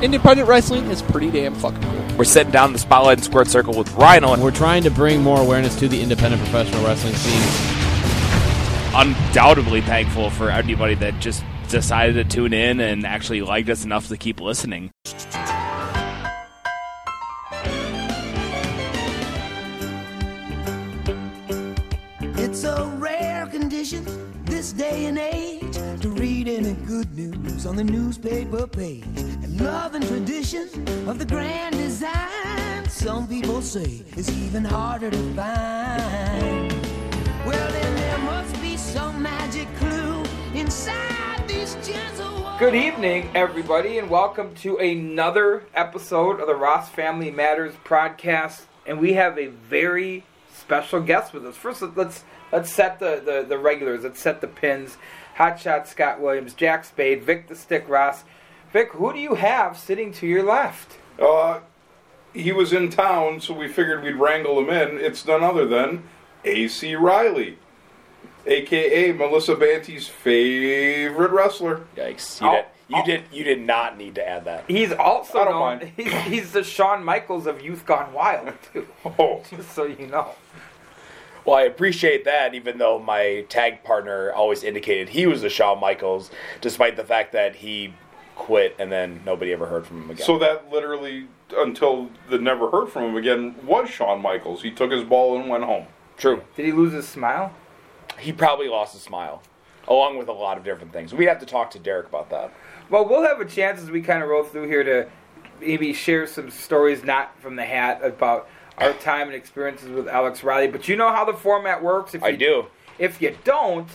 [0.00, 2.16] Independent wrestling is pretty damn fucking cool.
[2.16, 4.40] We're sitting down in the Spotlight and Squared Circle with Ryan, Rhino.
[4.40, 8.94] We're trying to bring more awareness to the independent professional wrestling scene.
[8.94, 14.06] Undoubtedly thankful for anybody that just decided to tune in and actually liked us enough
[14.06, 14.92] to keep listening.
[22.20, 24.04] It's a rare condition
[24.44, 25.67] this day and age
[26.18, 29.04] to read any good news on the newspaper page.
[29.16, 30.68] And love and tradition
[31.08, 36.72] of the grand design, some people say, is even harder to find.
[37.46, 42.58] Well, then there must be some magic clue inside these gentle walls.
[42.58, 48.62] Good evening, everybody, and welcome to another episode of the Ross Family Matters podcast.
[48.86, 51.56] And we have a very special guest with us.
[51.56, 54.02] First, let's let's set the, the, the regulars.
[54.02, 54.96] Let's set the pins.
[55.38, 58.24] Hotshot Scott Williams, Jack Spade, Vic the Stick Ross.
[58.72, 60.98] Vic, who do you have sitting to your left?
[61.20, 61.60] Uh,
[62.34, 64.98] he was in town, so we figured we'd wrangle him in.
[64.98, 66.02] It's none other than
[66.44, 66.94] A.C.
[66.96, 67.58] Riley,
[68.46, 71.82] aka Melissa Banty's favorite wrestler.
[71.96, 72.40] Yikes!
[72.40, 73.04] You, Oh, did, you oh.
[73.06, 74.64] did you did not need to add that.
[74.68, 75.92] He's also I don't known, mind.
[75.96, 78.86] He's, he's the Shawn Michaels of Youth Gone Wild, too.
[79.18, 80.30] Oh, Just so you know.
[81.48, 85.80] Well, I appreciate that, even though my tag partner always indicated he was a Shawn
[85.80, 87.94] Michaels, despite the fact that he
[88.34, 90.26] quit and then nobody ever heard from him again.
[90.26, 94.60] so that literally until the never heard from him again was Shawn Michaels.
[94.60, 95.86] He took his ball and went home.
[96.18, 96.42] true.
[96.54, 97.54] Did he lose his smile?
[98.18, 99.42] He probably lost his smile,
[99.88, 101.14] along with a lot of different things.
[101.14, 102.52] We'd have to talk to Derek about that.
[102.90, 105.08] Well, we'll have a chance as we kind of roll through here to
[105.62, 110.42] maybe share some stories not from the hat about our time and experiences with Alex
[110.42, 110.68] Riley.
[110.68, 112.14] But you know how the format works.
[112.14, 112.66] If I you, do.
[112.98, 113.88] If you don't,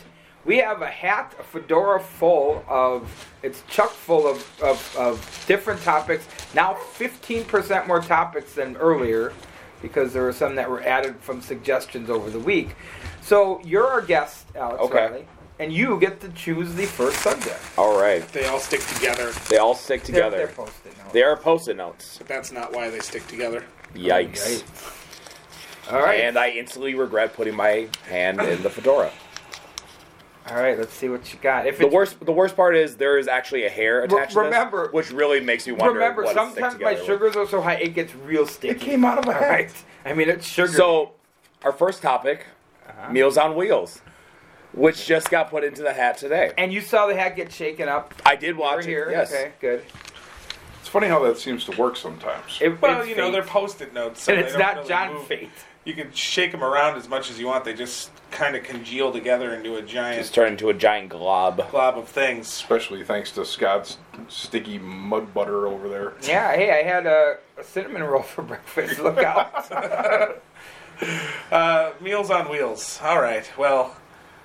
[0.46, 3.30] we have a hat, a fedora full of.
[3.44, 6.26] It's chock full of, of, of different topics.
[6.54, 9.34] Now, 15% more topics than earlier
[9.82, 12.76] because there were some that were added from suggestions over the week.
[13.22, 14.96] So you're our guest, Alex Okay.
[15.08, 15.28] Riley,
[15.60, 17.60] and you get to choose the first subject.
[17.78, 18.26] All right.
[18.30, 20.38] They all stick together, They all stick They're- together.
[20.38, 21.12] they're post-it notes.
[21.12, 22.18] They are post-it notes.
[22.18, 23.66] but that's not why they stick together.
[23.96, 24.64] Yikes.
[25.92, 26.22] All right.
[26.22, 29.12] And I instantly regret putting my hand in the fedora.
[30.50, 31.68] All right, let's see what you got.
[31.68, 34.88] If The it's, worst, the worst part is there is actually a hair attached remember-
[34.88, 35.94] to this, which really makes me wonder.
[35.94, 37.06] remember, what sometimes my together with.
[37.06, 38.74] sugars are so high it gets real sticky.
[38.76, 39.50] It came out of my All hat.
[39.50, 39.72] right.
[40.06, 40.74] I mean, it's sugar.
[40.74, 41.12] So,
[41.64, 42.46] our first topic,
[42.90, 43.10] Uh-huh.
[43.14, 44.02] Meals on Wheels,
[44.74, 46.52] which just got put into the hat today.
[46.58, 48.14] and you saw the hat get shaken up.
[48.26, 49.06] I did We're watch here.
[49.06, 49.12] it.
[49.12, 49.32] Yes.
[49.32, 49.84] Okay, good.
[50.94, 52.60] It's funny how that seems to work sometimes.
[52.62, 53.32] It, Well, it's you know, fate.
[53.32, 55.26] they're post-it notes, so and it's don't really John move.
[55.26, 55.50] Fate.
[55.86, 57.66] You can shake them around as much as you want.
[57.66, 61.68] They just kind of congeal together into a giant Just turned into a giant glob.
[61.72, 62.46] glob of things.
[62.46, 66.14] Especially thanks to Scott's sticky mud butter over there.
[66.22, 66.54] Yeah.
[66.56, 69.00] Hey, I had a, a cinnamon roll for breakfast.
[69.00, 70.40] Look out.
[71.52, 73.00] Uh, Meals on Wheels.
[73.04, 73.50] All right.
[73.58, 73.96] Well,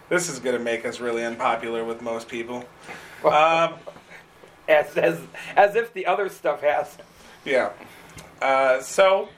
[0.09, 2.65] this is going to make us really unpopular with most people.
[3.23, 3.75] Um,
[4.69, 5.19] as, as
[5.57, 6.97] as if the other stuff has.
[7.45, 7.71] yeah.
[8.41, 9.29] Uh, so,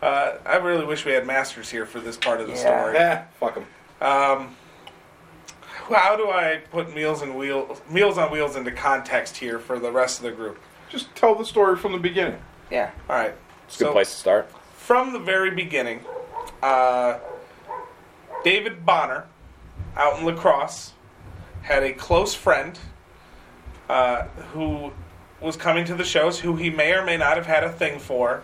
[0.00, 2.58] uh, I really wish we had Masters here for this part of the Yeah.
[2.60, 2.96] story.
[2.96, 3.66] Eh, fuck him.
[4.00, 4.56] Um,
[5.88, 9.90] how do I put Meals and Wheels, Meals on Wheels into context here for the
[9.92, 10.58] rest of the group?
[10.88, 12.38] Just tell the story from the beginning.
[12.70, 12.90] Yeah.
[13.10, 13.34] All right.
[13.66, 14.50] It's a good place to start.
[14.74, 16.00] From the very beginning,
[16.62, 17.18] uh,
[18.44, 19.26] David Bonner,
[19.96, 20.92] out in La Crosse,
[21.62, 22.78] had a close friend
[23.88, 24.22] uh,
[24.52, 24.92] who
[25.40, 27.98] was coming to the shows, who he may or may not have had a thing
[27.98, 28.42] for,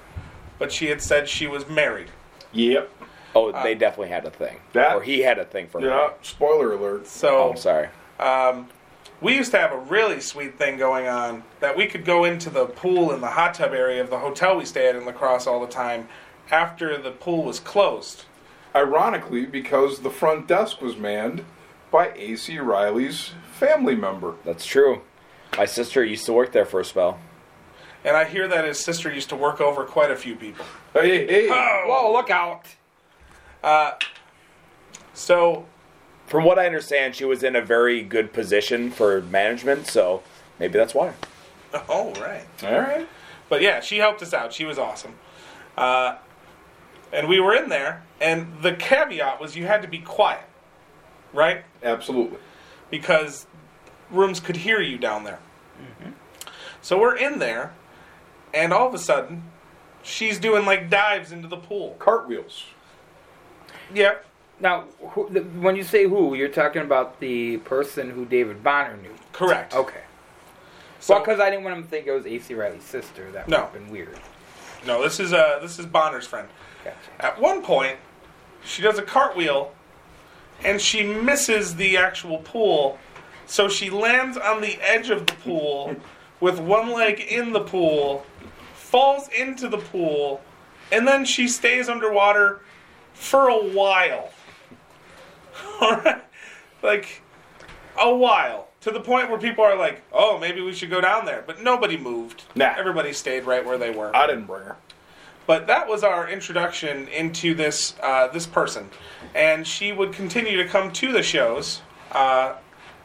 [0.59, 2.09] but she had said she was married.
[2.53, 2.91] Yep.
[3.37, 4.59] Oh, they definitely had a thing.
[4.75, 5.89] that- or he had a thing for her.
[5.89, 6.11] Yeah.
[6.23, 7.01] Spoiler alert.
[7.03, 7.89] Oh, So I'm sorry.
[8.21, 8.69] um,
[9.21, 12.49] we used to have a really sweet thing going on that we could go into
[12.51, 15.13] the pool in the hot tub area of the hotel we stayed at in La
[15.13, 16.09] Crosse all the time
[16.53, 18.25] after the pool was closed.
[18.75, 21.45] Ironically, because the front desk was manned
[21.91, 22.59] by A.C.
[22.59, 24.35] Riley's family member.
[24.45, 25.03] That's true.
[25.57, 27.19] My sister used to work there for a spell.
[28.05, 30.65] And I hear that his sister used to work over quite a few people.
[30.93, 31.49] Hey, hey.
[31.49, 32.13] Whoa!
[32.13, 32.67] Look out.
[33.63, 33.93] Uh,
[35.15, 35.65] So
[36.27, 40.23] From what I understand, she was in a very good position for management, so
[40.59, 41.13] maybe that's why.
[41.89, 42.47] Oh, right.
[42.63, 43.09] All right.
[43.49, 44.53] But yeah, she helped us out.
[44.53, 45.15] She was awesome.
[45.77, 46.17] Uh,
[47.13, 50.45] and we were in there, and the caveat was you had to be quiet,
[51.33, 51.63] right?
[51.83, 52.39] Absolutely.
[52.91, 53.47] Because
[54.11, 55.39] rooms could hear you down there.
[56.85, 57.73] So we're in there,
[58.53, 59.43] and all of a sudden,
[60.03, 61.97] she's doing like dives into the pool.
[61.99, 62.65] Cartwheels.
[63.95, 64.27] Yep.
[64.61, 68.99] Now, who, the, when you say who, you're talking about the person who David Bonner
[68.99, 69.15] knew.
[69.33, 69.75] Correct.
[69.75, 70.03] Okay.
[71.01, 73.31] So well, because I didn't want him to think it was AC Riley's sister.
[73.31, 73.61] That would No.
[73.63, 74.19] have been weird.
[74.87, 76.49] no, this is uh this is Bonner's friend.
[76.85, 76.97] Gotcha.
[77.19, 77.97] At one point,
[78.63, 79.73] she does a cartwheel,
[80.63, 82.99] and she misses the actual pool,
[83.47, 85.97] so she lands on the edge of the pool
[86.45, 88.27] with one leg in the pool,
[88.75, 90.43] falls into the pool,
[90.93, 92.61] and then she stays underwater
[93.15, 94.31] for a while.
[95.81, 96.23] Alright?
[96.83, 97.23] like
[97.99, 98.69] a while.
[98.83, 101.43] To the point where people are like, oh, maybe we should go down there.
[101.47, 102.43] But nobody moved.
[102.55, 102.75] Nah.
[102.77, 104.15] Everybody stayed right where they were.
[104.15, 104.77] I didn't bring her.
[105.47, 108.91] But that was our introduction into this uh, this person,
[109.35, 111.81] and she would continue to come to the shows
[112.13, 112.57] uh,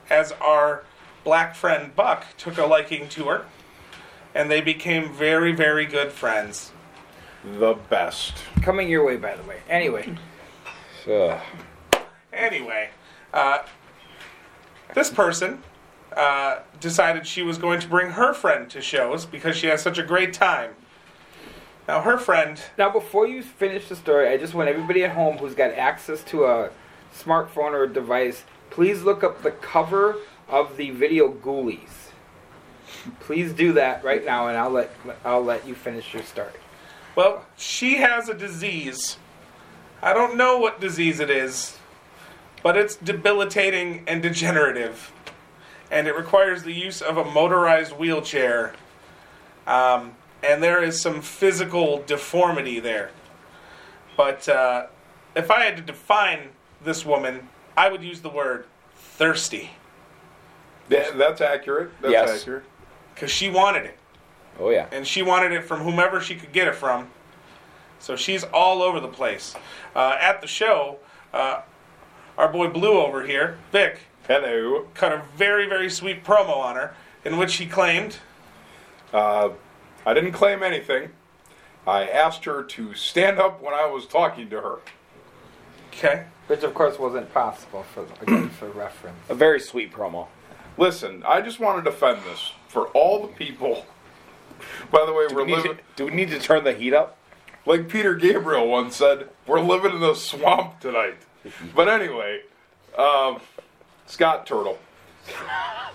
[0.10, 0.84] as our
[1.24, 3.46] black friend Buck took a liking to her,
[4.34, 6.72] and they became very very good friends.
[7.44, 8.36] The best.
[8.62, 9.60] Coming your way, by the way.
[9.70, 10.18] Anyway,
[11.08, 11.40] Ugh.
[12.34, 12.90] Anyway,
[13.34, 13.60] uh,
[14.94, 15.64] this person
[16.16, 19.98] uh, decided she was going to bring her friend to shows because she has such
[19.98, 20.72] a great time.
[21.88, 25.38] Now her friend now before you finish the story, I just want everybody at home
[25.38, 26.70] who's got access to a
[27.16, 30.18] smartphone or a device, please look up the cover
[30.50, 32.12] of the video Ghoulies.
[33.22, 34.92] Please do that right now, and I'll let
[35.24, 36.52] I'll let you finish your story.
[37.16, 39.18] Well, she has a disease.
[40.02, 41.78] I don't know what disease it is,
[42.64, 45.12] but it's debilitating and degenerative.
[45.92, 48.74] And it requires the use of a motorized wheelchair.
[49.66, 53.12] Um, and there is some physical deformity there.
[54.16, 54.88] But uh,
[55.36, 56.50] if I had to define
[56.84, 58.66] this woman, I would use the word
[58.96, 59.72] thirsty.
[60.90, 61.92] Yeah, that's accurate.
[62.02, 62.42] That's Yes.
[62.42, 62.64] accurate.
[63.14, 63.98] Because she wanted it.
[64.60, 64.88] Oh yeah.
[64.92, 67.10] and she wanted it from whomever she could get it from.
[68.00, 69.56] So she's all over the place.
[69.96, 71.00] Uh, at the show,
[71.34, 71.62] uh,
[72.38, 74.88] our boy Blue over here, Vic, Hello.
[74.94, 76.94] cut a very, very sweet promo on her
[77.26, 78.18] in which he claimed,
[79.14, 79.50] Uh,
[80.06, 81.10] I didn't claim anything.
[81.88, 84.80] I asked her to stand up when I was talking to her.
[85.94, 89.18] okay, Which of course wasn't possible for again for reference.
[89.30, 90.28] A very sweet promo.
[90.80, 93.86] Listen, I just want to defend this for all the people.
[94.92, 96.94] By the way, Do we're we, living, to, do we need to turn the heat
[96.94, 97.18] up?
[97.66, 101.18] like Peter Gabriel once said, we're living in the swamp tonight.
[101.76, 102.42] But anyway,
[102.98, 103.40] um,
[104.08, 104.78] Scott Turtle.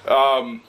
[0.07, 0.63] Um,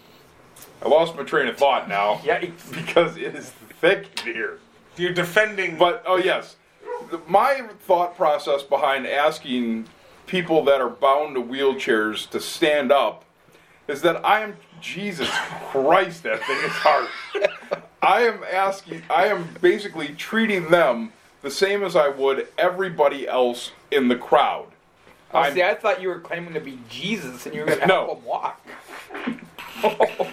[0.81, 2.73] I lost my train of thought now Yikes.
[2.73, 3.51] because it is
[3.81, 4.59] thick here.
[4.97, 5.77] you're defending.
[5.77, 6.55] But oh yes,
[7.27, 9.87] my thought process behind asking
[10.27, 13.24] people that are bound to wheelchairs to stand up
[13.87, 15.29] is that I am Jesus
[15.71, 16.23] Christ.
[16.23, 17.07] That thing is hard.
[18.01, 19.03] I am asking.
[19.09, 21.11] I am basically treating them
[21.41, 24.67] the same as I would everybody else in the crowd.
[25.33, 27.79] Oh, I'm- see, I thought you were claiming to be Jesus and you were going
[27.81, 28.05] to No.
[28.05, 28.61] help him walk.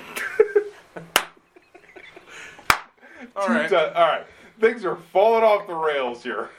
[3.37, 4.27] all right, Uh, all right,
[4.61, 6.51] things are falling off the rails here.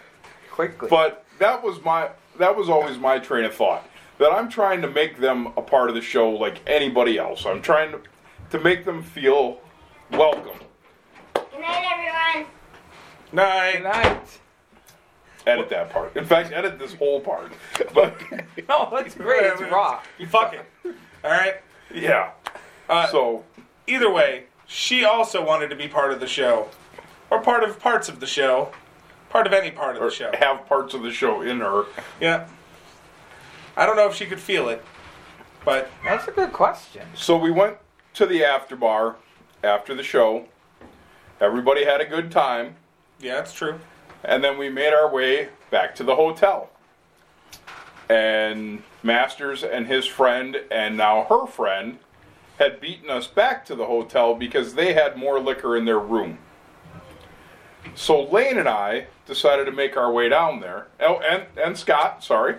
[0.52, 0.90] Quickly.
[0.90, 3.88] But that was my that was always my train of thought.
[4.20, 7.46] That I'm trying to make them a part of the show like anybody else.
[7.46, 8.02] I'm trying to
[8.52, 9.60] to make them feel
[10.12, 10.60] welcome.
[11.34, 12.48] Good night, everyone.
[13.32, 13.74] night.
[13.74, 14.40] Good night.
[15.48, 16.16] Edit that part.
[16.16, 17.52] In fact, edit this whole part.
[17.94, 18.16] But
[18.70, 19.44] No, that's great.
[19.44, 20.02] It's raw.
[20.20, 20.66] You fuck it.
[21.24, 21.56] All right.
[21.94, 22.32] yeah.
[22.88, 23.44] Uh, So
[23.88, 26.70] Either way, she also wanted to be part of the show,
[27.30, 28.72] or part of parts of the show,
[29.30, 30.32] part of any part of or the show.
[30.40, 31.84] have parts of the show in her.
[32.22, 32.48] Yeah.
[33.76, 34.84] I don't know if she could feel it,
[35.66, 37.08] but That's a good question.
[37.16, 37.78] So we went
[38.16, 39.16] to the after bar
[39.64, 40.46] after the show.
[41.42, 42.76] Everybody had a good time.
[43.20, 43.80] yeah, it's true.
[44.24, 46.70] And then we made our way back to the hotel.
[48.10, 52.00] And Masters and his friend, and now her friend,
[52.60, 56.38] had beaten us back to the hotel because they had more liquor in their room.
[57.96, 60.88] So Lane and I decided to make our way down there.
[61.00, 62.56] Oh, and, and Scott, sorry.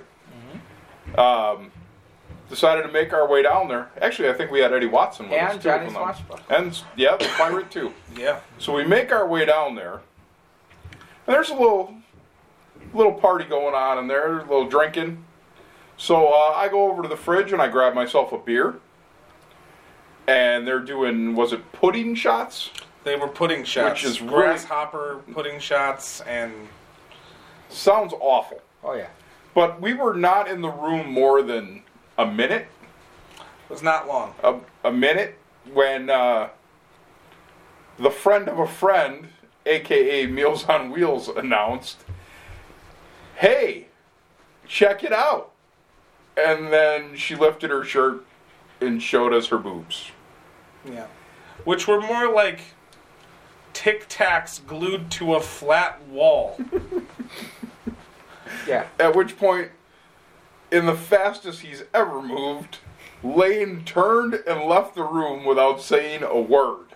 [1.19, 1.71] Um,
[2.49, 3.91] decided to make our way down there.
[4.03, 5.69] Actually, I think we had Eddie Watson with us And too.
[5.69, 6.57] Johnny if I'm not- Swashbuckler.
[6.57, 7.93] And, yeah, the pirate too.
[8.17, 8.41] Yeah.
[8.59, 10.01] So we make our way down there,
[11.27, 11.95] and there's a little
[12.93, 15.25] little party going on in there, a little drinking.
[15.97, 18.75] So uh, I go over to the fridge and I grab myself a beer.
[20.27, 22.71] And they're doing was it pudding shots?
[23.05, 24.03] They were pudding shots.
[24.03, 26.53] Which is really- grasshopper pudding shots and
[27.69, 28.61] Sounds awful.
[28.85, 29.09] Oh, yeah.
[29.55, 31.83] But we were not in the room more than
[32.19, 32.67] a minute.
[33.39, 34.35] It was not long.
[34.43, 35.39] a, a minute
[35.73, 36.49] when uh,
[37.99, 39.29] the friend of a friend,
[39.65, 42.05] aka Meals on Wheels, announced,
[43.37, 43.87] "Hey,
[44.67, 45.53] check it out!"
[46.37, 48.25] And then she lifted her shirt
[48.81, 50.11] and showed us her boobs.
[50.85, 51.07] Yeah.
[51.65, 52.61] which were more like
[53.73, 56.59] Tic Tacs glued to a flat wall.
[58.67, 58.87] Yeah.
[58.99, 59.71] At which point,
[60.71, 62.79] in the fastest he's ever moved,
[63.23, 66.87] Lane turned and left the room without saying a word.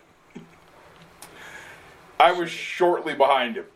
[2.20, 3.66] I was shortly behind him.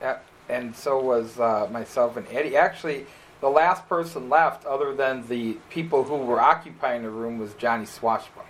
[0.00, 0.18] Yeah,
[0.48, 2.56] and so was uh, myself and Eddie.
[2.56, 3.06] Actually,
[3.40, 7.86] the last person left, other than the people who were occupying the room, was Johnny
[7.86, 8.46] Swashbuckle.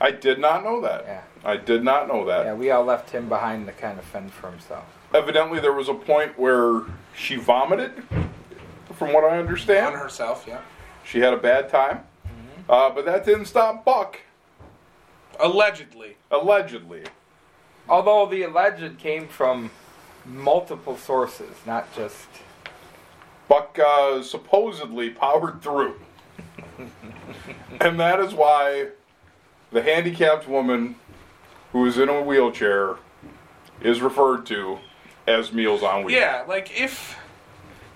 [0.00, 1.04] I did not know that.
[1.06, 1.22] Yeah.
[1.44, 2.46] I did not know that.
[2.46, 4.84] Yeah, we all left him behind to kind of fend for himself.
[5.14, 6.82] Evidently, there was a point where
[7.14, 8.02] she vomited,
[8.94, 9.94] from what I understand.
[9.94, 10.60] On herself, yeah.
[11.04, 12.00] She had a bad time.
[12.68, 14.18] Uh, but that didn't stop Buck,
[15.40, 16.16] Allegedly.
[16.30, 17.02] allegedly.
[17.88, 19.70] Although the alleged came from
[20.24, 22.28] multiple sources, not just.
[23.48, 25.96] Buck uh, supposedly powered through.
[27.80, 28.88] and that is why
[29.72, 30.94] the handicapped woman
[31.72, 32.96] who is in a wheelchair
[33.80, 34.78] is referred to
[35.26, 36.18] as Meals on Wheels.
[36.18, 37.16] Yeah, like if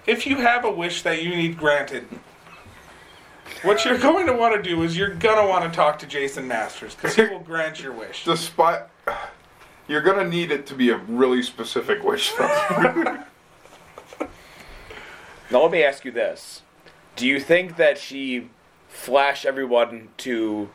[0.06, 2.06] if you have a wish that you need granted,
[3.62, 6.06] what you're going to want to do is you're going to want to talk to
[6.06, 8.24] Jason Masters because he will grant your wish.
[8.24, 8.82] Despite.
[9.88, 13.22] You're going to need it to be a really specific wish, though.
[15.48, 16.62] Now let me ask you this:
[17.14, 18.50] Do you think that she
[18.88, 20.70] flashed everyone to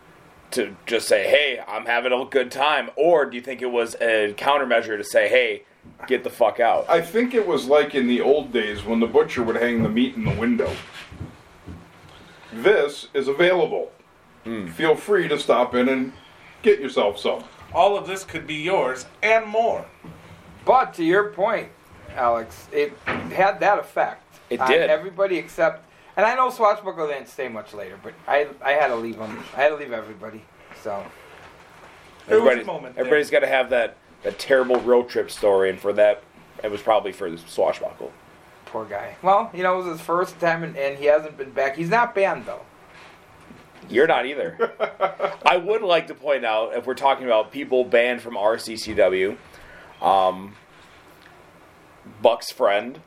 [0.51, 3.95] to just say, "Hey, I'm having a good time," or do you think it was
[3.95, 5.63] a countermeasure to say, "Hey,
[6.07, 6.89] get the fuck out"?
[6.89, 9.89] I think it was like in the old days when the butcher would hang the
[9.89, 10.71] meat in the window.
[12.53, 13.91] This is available.
[14.43, 14.67] Hmm.
[14.67, 16.13] Feel free to stop in and
[16.63, 17.43] get yourself some.
[17.73, 19.85] All of this could be yours and more.
[20.65, 21.69] But to your point,
[22.15, 24.39] Alex, it had that effect.
[24.49, 24.89] It on did.
[24.89, 25.87] Everybody except.
[26.17, 29.39] And I know Swashbuckle didn't stay much later, but I, I had to leave him.
[29.55, 30.43] I had to leave everybody.
[30.83, 31.03] So.
[32.27, 35.69] There was a Everybody's, moment everybody's got to have that that terrible road trip story,
[35.69, 36.23] and for that,
[36.63, 38.11] it was probably for the swashbuckle.
[38.65, 39.15] Poor guy.
[39.21, 41.75] Well, you know, it was his first time, and, and he hasn't been back.
[41.75, 42.61] He's not banned, though.
[43.89, 44.71] You're not either.
[45.45, 49.37] I would like to point out, if we're talking about people banned from RCCW,
[50.01, 50.55] um,
[52.21, 53.01] Buck's friend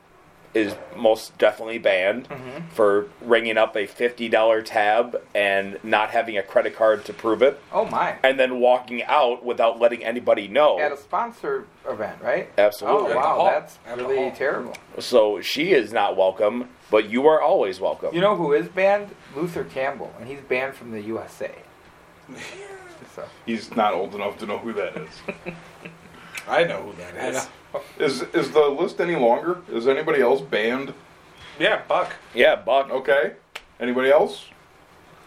[0.55, 2.67] is most definitely banned mm-hmm.
[2.69, 7.59] for ringing up a $50 tab and not having a credit card to prove it,
[7.73, 8.17] Oh, my.
[8.23, 10.79] and then walking out without letting anybody know.
[10.79, 12.49] At a sponsor event, right?
[12.57, 13.11] Absolutely.
[13.11, 13.45] Oh, wow.
[13.51, 14.73] That's At really terrible.
[14.97, 18.15] So she is not welcome, but you are always welcome.
[18.15, 19.13] You know who is banned?
[19.35, 21.53] Luther Campbell, and he's banned from the USA.
[23.13, 23.25] so.
[23.45, 25.09] He's not old enough to know who that is.
[26.47, 27.47] I know who that is.
[27.99, 29.61] Is is the list any longer?
[29.71, 30.93] Is anybody else banned?
[31.59, 32.13] Yeah, Buck.
[32.33, 32.89] yeah, Buck.
[32.89, 33.33] Okay.
[33.79, 34.45] Anybody else?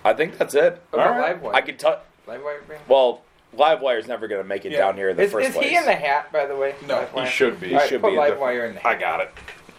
[0.04, 0.82] I think that's it.
[0.90, 1.42] What about All right.
[1.42, 1.54] Livewire?
[1.54, 2.00] I could tell.
[2.26, 2.80] Livewire banned?
[2.88, 3.22] Well,
[3.56, 4.78] Livewire's never going to make it Yeah.
[4.78, 5.68] down here in the Is, first is place.
[5.70, 6.74] he in the hat, by the way?
[6.86, 7.24] No, Livewire?
[7.24, 7.72] He should be.
[7.74, 8.96] All right, should put be in Livewire in the hat.
[8.96, 9.30] I got it.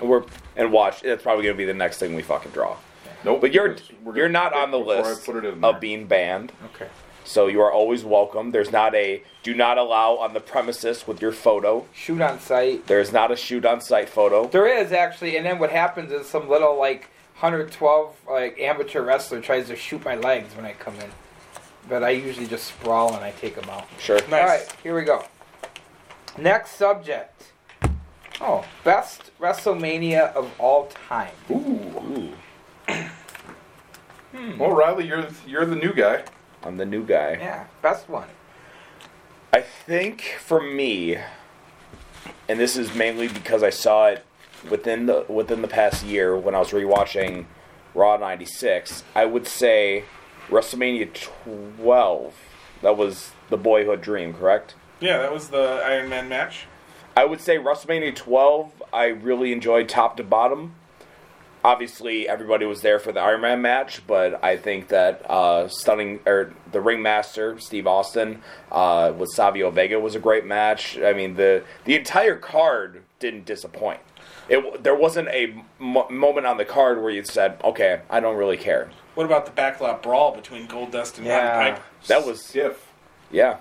[0.01, 0.23] We're
[0.55, 1.01] and watch.
[1.01, 2.77] That's probably going to be the next thing we fucking draw.
[3.25, 3.41] Nope.
[3.41, 5.79] But you're we're you're not pick on the before I list put it in of
[5.79, 6.51] being banned.
[6.73, 6.87] Okay.
[7.29, 8.49] So you are always welcome.
[8.49, 11.85] There's not a do not allow on the premises with your photo.
[11.93, 12.87] Shoot on site.
[12.87, 14.47] There is not a shoot on site photo.
[14.47, 17.01] There is actually, and then what happens is some little like
[17.37, 21.11] 112 like amateur wrestler tries to shoot my legs when I come in,
[21.87, 23.85] but I usually just sprawl and I take them out.
[23.99, 24.19] Sure.
[24.21, 24.33] Nice.
[24.33, 25.23] All right, here we go.
[26.35, 27.51] Next subject.
[28.41, 31.35] Oh, best WrestleMania of all time.
[31.51, 32.33] Ooh.
[34.57, 36.23] Well, Riley, you're you're the new guy.
[36.63, 37.37] I'm the new guy.
[37.39, 38.27] Yeah, best one.
[39.51, 41.17] I think for me,
[42.47, 44.25] and this is mainly because I saw it
[44.69, 47.45] within the within the past year when I was rewatching
[47.95, 49.03] Raw '96.
[49.15, 50.03] I would say
[50.49, 52.35] WrestleMania 12.
[52.81, 54.75] That was the boyhood dream, correct?
[54.99, 56.65] Yeah, that was the Iron Man match.
[57.15, 58.83] I would say WrestleMania 12.
[58.93, 60.75] I really enjoyed top to bottom.
[61.63, 66.21] Obviously, everybody was there for the Iron Man match, but I think that uh, stunning
[66.25, 70.97] or the ringmaster Steve Austin uh, with Savio Vega was a great match.
[70.97, 73.99] I mean the the entire card didn't disappoint.
[74.47, 78.37] It there wasn't a mo- moment on the card where you said, "Okay, I don't
[78.37, 81.57] really care." What about the backlot brawl between Goldust and Yeah.
[81.57, 81.83] Roddy Piper?
[82.07, 82.87] That was Stiff.
[83.29, 83.57] yeah,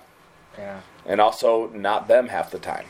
[0.57, 0.79] Yeah.
[1.05, 2.85] and also not them half the time.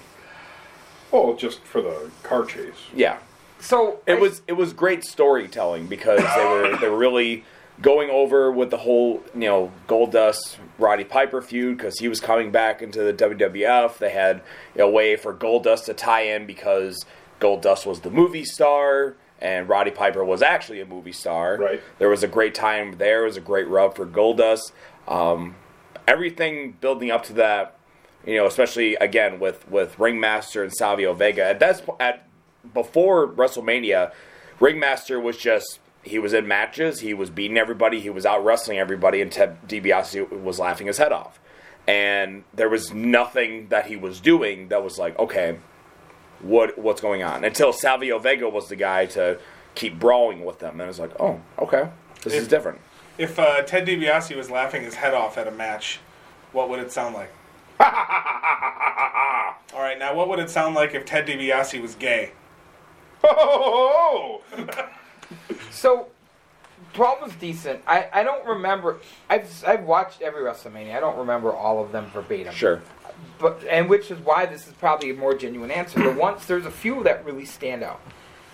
[1.12, 2.76] Oh, just for the car chase.
[2.94, 3.18] Yeah,
[3.60, 7.44] So It I- was it was great storytelling because they were they were really
[7.82, 12.52] going over with the whole you know Goldust Roddy Piper feud because he was coming
[12.52, 13.98] back into the WWF.
[13.98, 14.42] They had
[14.78, 17.06] a way for Goldust to tie in because
[17.40, 21.56] Goldust was the movie star and Roddy Piper was actually a movie star.
[21.58, 21.82] Right.
[21.98, 23.24] There was a great time there.
[23.24, 24.72] It was a great rub for Goldust.
[25.08, 25.56] Um,
[26.08, 27.78] everything building up to that,
[28.26, 31.44] you know, especially again with with Ringmaster and Savio Vega.
[31.44, 32.26] At that at
[32.74, 34.12] before WrestleMania,
[34.60, 38.80] Ringmaster was just he was in matches, he was beating everybody, he was out wrestling
[38.80, 41.40] everybody, and Ted DiBiase was laughing his head off.
[41.88, 45.58] And there was nothing that he was doing that was like, okay,
[46.42, 47.44] what what's going on?
[47.44, 49.40] Until Savio Vega was the guy to
[49.76, 51.90] keep brawling with them, and it was like, oh, okay,
[52.24, 52.80] this is different.
[53.18, 56.00] If uh, Ted DiBiase was laughing his head off at a match,
[56.54, 57.32] what would it sound like?
[57.80, 57.88] All
[59.82, 62.32] right, now what would it sound like if Ted DiBiase was gay?
[63.24, 64.42] Oh,
[65.72, 66.08] So,
[66.94, 67.82] 12 was decent.
[67.88, 68.98] I, I don't remember.
[69.30, 70.96] I've I've watched every WrestleMania.
[70.96, 72.54] I don't remember all of them verbatim.
[72.54, 72.82] Sure.
[73.38, 76.00] But and which is why this is probably a more genuine answer.
[76.00, 78.02] But once there's a few that really stand out.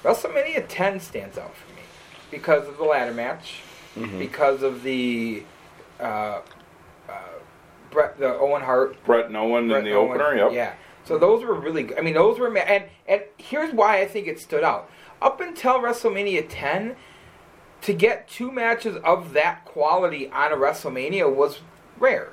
[0.03, 1.81] WrestleMania 10 stands out for me
[2.29, 3.61] because of the ladder match,
[4.19, 5.43] because of the
[5.99, 6.41] uh, uh,
[7.89, 10.11] Bret, the Owen Hart Bret and Owen Bret in the Owen.
[10.21, 10.35] opener.
[10.35, 10.51] Yep.
[10.53, 10.73] Yeah.
[11.05, 11.97] So those were really good.
[11.97, 14.89] I mean, those were and and here's why I think it stood out.
[15.21, 16.95] Up until WrestleMania 10,
[17.83, 21.59] to get two matches of that quality on a WrestleMania was
[21.99, 22.31] rare.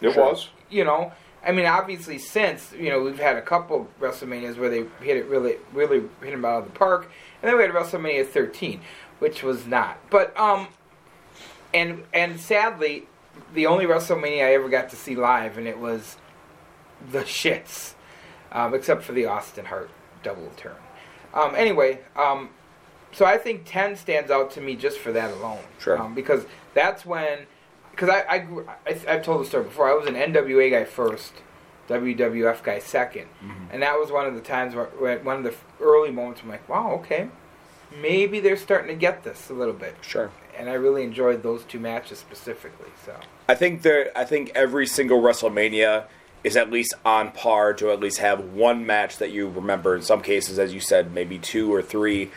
[0.00, 0.48] It was.
[0.68, 1.12] You know,
[1.44, 5.26] I mean, obviously since you know we've had a couple WrestleManias where they hit it
[5.26, 7.10] really, really hit them out of the park,
[7.42, 8.80] and then we had WrestleMania 13,
[9.18, 9.98] which was not.
[10.10, 10.68] But um,
[11.72, 13.06] and and sadly,
[13.54, 16.16] the only WrestleMania I ever got to see live, and it was
[17.10, 17.94] the shits,
[18.52, 19.90] um, except for the Austin Hart
[20.22, 20.76] double turn.
[21.34, 22.50] Um, anyway, um,
[23.12, 25.62] so I think 10 stands out to me just for that alone.
[25.78, 26.00] Sure.
[26.00, 27.40] Um, because that's when,
[27.90, 30.84] because I, I, grew, I, I've told the story before, I was an NWA guy
[30.84, 31.32] first,
[31.88, 33.26] WWF guy 2nd
[33.72, 36.48] And that was one of the times where, where one of the early moments I'm
[36.48, 37.28] like, wow, okay,
[38.00, 39.96] maybe they're starting to get this a little bit.
[40.00, 40.30] Sure.
[40.56, 42.90] And I really enjoyed those two matches specifically.
[43.04, 43.16] So
[43.48, 44.10] I think there.
[44.14, 46.04] I think every single WrestleMania
[46.42, 49.94] is at least on par to at least have one match that you remember.
[49.94, 52.30] In some cases, as you said, maybe two or three.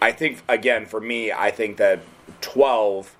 [0.00, 2.00] I think again for me, I think that
[2.40, 3.16] twelve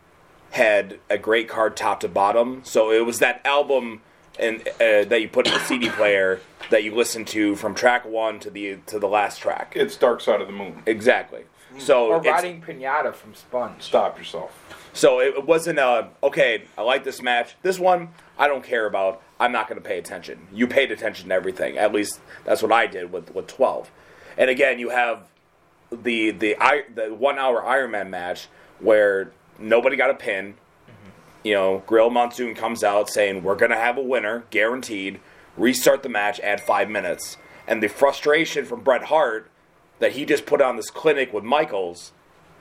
[0.51, 2.63] had a great card top to bottom.
[2.65, 4.03] So it was that album
[4.39, 8.05] and uh, that you put in the CD player that you listen to from track
[8.05, 9.73] one to the to the last track.
[9.77, 10.83] It's Dark Side of the Moon.
[10.87, 11.45] Exactly.
[11.79, 13.83] So or Rotting Piñata from Sponge.
[13.83, 14.53] Stop yourself.
[14.93, 16.65] So it it wasn't a okay.
[16.79, 17.57] I like this match.
[17.63, 19.23] This one I don't care about.
[19.41, 20.47] I'm not going to pay attention.
[20.53, 21.77] You paid attention to everything.
[21.77, 23.91] At least that's what I did with with 12.
[24.37, 25.29] And again, you have
[25.91, 28.49] the the I, the one hour Iron Man match
[28.81, 30.55] where nobody got a pin.
[30.55, 31.11] Mm-hmm.
[31.45, 35.21] You know, Gorilla Monsoon comes out saying we're going to have a winner, guaranteed.
[35.57, 39.49] Restart the match, add five minutes, and the frustration from Bret Hart
[40.01, 42.13] that he just put on this clinic with Michaels.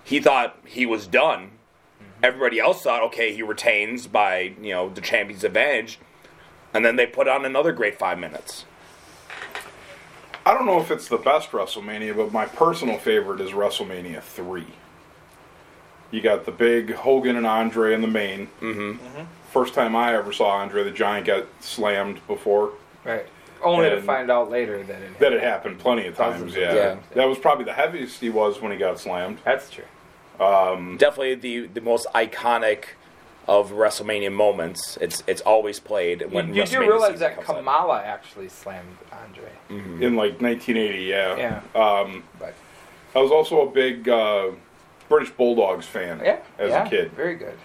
[0.04, 1.46] He thought he was done.
[2.02, 2.24] Mm-hmm.
[2.26, 6.00] Everybody else thought, okay, he retains by you know the champion's advantage,
[6.74, 8.66] and then they put on another great five minutes.
[10.46, 14.66] I don't know if it's the best WrestleMania, but my personal favorite is WrestleMania 3.
[16.12, 18.48] You got the big Hogan and Andre in the main.
[18.60, 19.24] Mm-hmm.
[19.52, 22.74] First time I ever saw Andre the Giant get slammed before.
[23.06, 23.26] Right.
[23.64, 26.62] Only to find out later that it That had happened plenty of times, Dozens of
[26.62, 26.98] yeah.
[27.16, 29.38] That was probably the heaviest he was when he got slammed.
[29.46, 29.86] That's true.
[30.38, 32.84] Definitely the the most iconic
[33.48, 34.98] of WrestleMania moments.
[35.02, 37.56] It's it's always played when you, you do realize that comes in.
[37.56, 39.50] Kamala actually slammed Andre.
[39.70, 41.36] In like 1980, yeah.
[41.36, 41.82] Yeah.
[41.82, 42.54] Um, But
[43.16, 44.52] I was also a big uh,
[45.10, 47.12] British Bulldogs fan yeah, as yeah, a kid.
[47.12, 47.58] very good.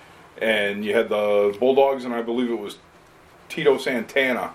[0.42, 2.78] and you had the Bulldogs, and I believe it was
[3.48, 4.52] Tito Santana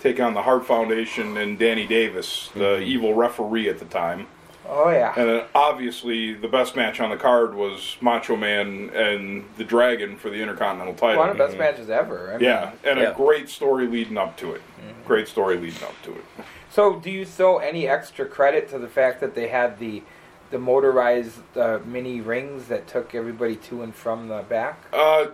[0.00, 4.26] take on the Hart Foundation and Danny Davis, the evil referee at the time.
[4.68, 5.12] Oh yeah.
[5.16, 10.16] And then obviously, the best match on the card was Macho Man and the Dragon
[10.16, 11.18] for the Intercontinental title.
[11.18, 12.30] One of the best matches ever.
[12.30, 13.10] I mean, yeah, and Yeah.
[13.10, 14.62] a great story leading up to it.
[15.06, 16.24] Great story leading up to it.
[16.70, 20.02] So, do you throw any extra credit to the fact that they had the
[20.50, 24.84] the motorized uh, mini rings that took everybody to and from the back?
[24.92, 25.26] Uh,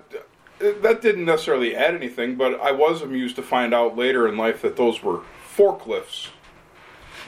[0.58, 4.62] that didn't necessarily add anything, but I was amused to find out later in life
[4.62, 5.20] that those were
[5.56, 6.28] forklifts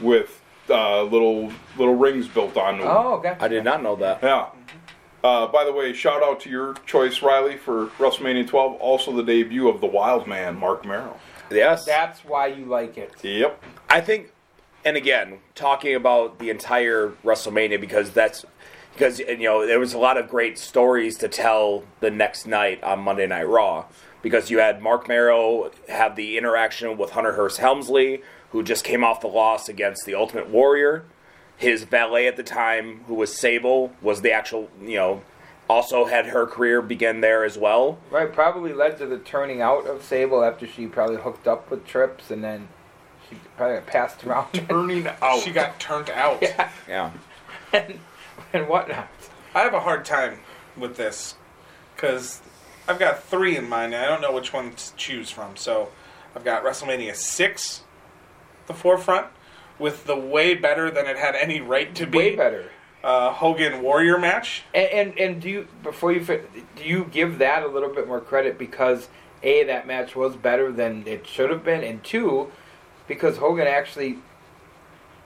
[0.01, 0.40] with
[0.71, 2.89] uh, little little rings built on them.
[2.89, 3.37] Oh, okay.
[3.41, 4.23] I did not know that.
[4.23, 4.51] Yeah.
[5.23, 8.81] Uh, by the way, shout out to your choice, Riley, for WrestleMania 12.
[8.81, 11.19] Also, the debut of the Wild Man, Marc Mero.
[11.51, 13.13] Yes, That's why you like it.
[13.23, 13.63] Yep.
[13.89, 14.33] I think,
[14.85, 18.47] and again, talking about the entire WrestleMania because that's
[18.95, 22.83] because you know there was a lot of great stories to tell the next night
[22.83, 23.87] on Monday Night Raw
[24.23, 29.05] because you had Marc Mero have the interaction with Hunter Hearst Helmsley, who just came
[29.05, 31.05] off the loss against the Ultimate Warrior.
[31.57, 35.23] His valet at the time, who was Sable, was the actual you know
[35.69, 37.99] also had her career begin there as well.
[38.11, 41.87] Right, probably led to the turning out of Sable after she probably hooked up with
[41.87, 42.69] Trips and then
[43.29, 45.41] she probably got passed around Turning out.
[45.41, 46.43] She got turned out.
[46.43, 47.11] yeah, Yeah.
[47.73, 48.01] and,
[48.53, 49.09] and whatnot.
[49.55, 50.41] I have a hard time
[50.77, 51.37] with this
[51.95, 52.41] because
[52.89, 55.57] I've got three in mind and I don't know which one to choose from.
[55.57, 55.91] So
[56.35, 57.83] I've got WrestleMania 6,
[58.71, 59.27] the forefront,
[59.79, 62.19] with the way better than it had any right to be.
[62.19, 62.71] Way better.
[63.03, 64.63] Uh, Hogan Warrior match.
[64.75, 66.21] And, and and do you before you
[66.77, 69.09] do you give that a little bit more credit because
[69.43, 72.53] a that match was better than it should have been, and two
[73.09, 74.19] because Hogan actually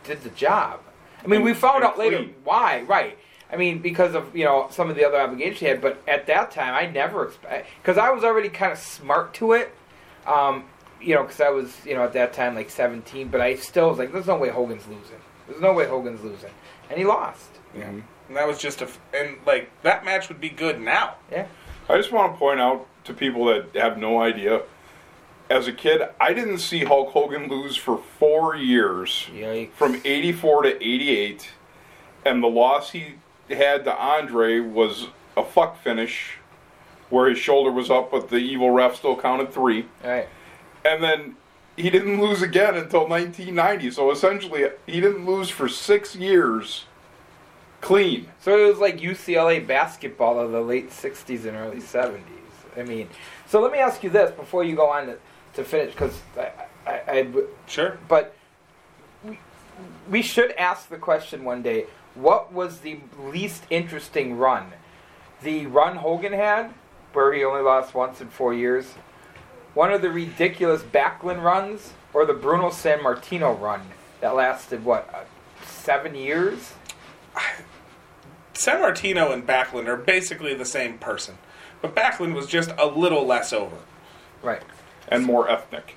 [0.05, 0.81] did the job.
[1.23, 2.35] I mean, And- we found out later clean.
[2.45, 3.19] why, right?
[3.53, 6.27] I mean, because of you know some of the other obligations he had, but at
[6.29, 9.75] that time, I never expect because I was already kind of smart to it.
[10.27, 10.65] Um,
[11.05, 13.88] you know, because I was you know at that time like 17, but I still
[13.90, 15.19] was like, "There's no way Hogan's losing.
[15.49, 16.51] There's no way Hogan's losing,"
[16.90, 17.49] and he lost.
[17.77, 17.85] Yeah.
[17.85, 18.01] Mm-hmm.
[18.29, 18.85] And that was just a.
[18.85, 21.17] f- And, like, that match would be good now.
[21.31, 21.47] Yeah.
[21.90, 24.62] I just want to point out to people that have no idea.
[25.51, 29.73] As a kid, I didn't see Hulk Hogan lose for four years, Yikes.
[29.73, 31.51] from '84 to '88,
[32.25, 33.17] and the loss he
[33.51, 36.38] had to Andre was a fuck finish,
[37.11, 40.29] where his shoulder was up, but the evil ref still counted three, All right.
[40.85, 41.37] And then
[41.77, 43.90] he didn't lose again until 1990.
[43.90, 46.85] So essentially, he didn't lose for six years,
[47.81, 48.29] clean.
[48.40, 52.20] So it was like UCLA basketball of the late '60s and early '70s.
[52.77, 53.09] I mean,
[53.47, 55.18] so let me ask you this before you go on to,
[55.55, 56.51] to finish, because I,
[56.87, 57.29] I, I,
[57.66, 57.99] Sure.
[58.09, 58.35] but
[59.25, 59.38] we,
[60.11, 64.73] we should ask the question one day: What was the least interesting run?
[65.42, 66.73] The run Hogan had,
[67.12, 68.94] where he only lost once in four years.
[69.75, 73.83] One of the ridiculous Backlund runs, or the Bruno Sammartino run
[74.21, 75.25] that lasted what uh,
[75.67, 76.75] seven years?
[78.55, 81.37] Sammartino and Backlund are basically the same person.
[81.83, 83.77] But Backlund was just a little less over.
[84.43, 84.63] Right.
[85.09, 85.97] And more ethnic.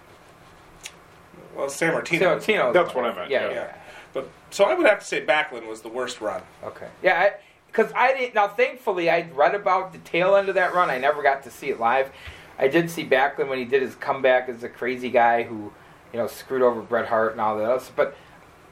[1.56, 2.20] Well, Sammartino.
[2.20, 2.74] San Martino.
[2.74, 3.54] That's what I meant, Yeah, yeah.
[3.54, 3.76] yeah.
[4.14, 6.42] But so I would have to say Backlund was the worst run.
[6.64, 6.88] Okay.
[7.04, 7.34] Yeah,
[7.68, 8.34] because I, didn't.
[8.36, 10.90] Now, thankfully, I read about the tail end of that run.
[10.90, 12.12] I never got to see it live.
[12.60, 15.72] I did see Backlund when he did his comeback as a crazy guy who,
[16.12, 17.92] you know, screwed over Bret Hart and all that else.
[17.96, 18.16] But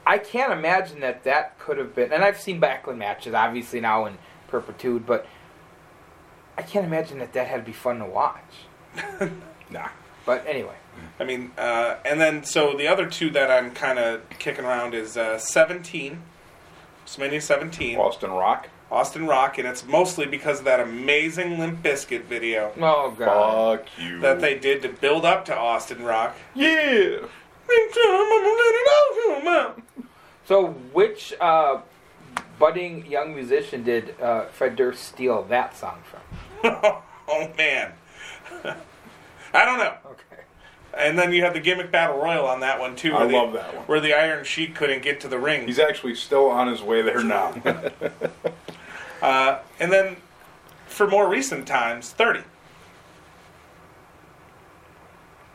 [0.06, 2.12] I can't imagine that that could have been.
[2.12, 4.18] And I've seen Backlund matches, obviously now in
[4.48, 5.26] perpetuity, but
[6.58, 8.40] I can't imagine that that had to be fun to watch.
[9.68, 9.88] Nah.
[10.24, 10.74] But anyway,
[11.20, 14.94] I mean, uh, and then so the other two that I'm kind of kicking around
[14.94, 16.20] is uh, 17,
[17.04, 18.68] WrestleMania 17, Austin Rock.
[18.90, 23.88] Austin Rock, and it's mostly because of that amazing Limp Bizkit video oh god, Fuck
[23.98, 24.20] you.
[24.20, 26.36] that they did to build up to Austin Rock.
[26.54, 27.18] Yeah.
[30.46, 31.80] So, which uh,
[32.58, 36.20] budding young musician did uh, Fred Durst steal that song from?
[37.28, 37.92] oh man,
[39.52, 39.94] I don't know.
[40.06, 40.42] Okay.
[40.96, 43.12] And then you had the gimmick battle royal on that one too.
[43.14, 43.84] I where the- love that one.
[43.86, 45.66] Where the Iron Sheik couldn't get to the ring.
[45.66, 47.52] He's actually still on his way there now.
[49.26, 50.16] Uh, and then
[50.86, 52.40] for more recent times, 30.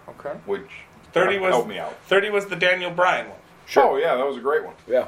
[0.09, 0.33] Okay.
[0.45, 0.69] Which
[1.13, 1.95] 30 was help me out.
[2.07, 3.37] 30 was the Daniel Bryan one.
[3.77, 4.75] Oh yeah, that was a great one.
[4.87, 5.07] Yeah.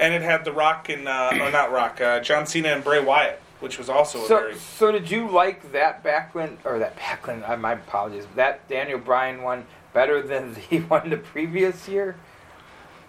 [0.00, 3.00] And it had The Rock and, uh, or not Rock, uh, John Cena and Bray
[3.00, 4.56] Wyatt, which was also a So, very.
[4.56, 7.48] so did you like that Backlund or that Backlund?
[7.48, 8.26] Uh, my apologies.
[8.34, 12.16] That Daniel Bryan one better than the one the previous year?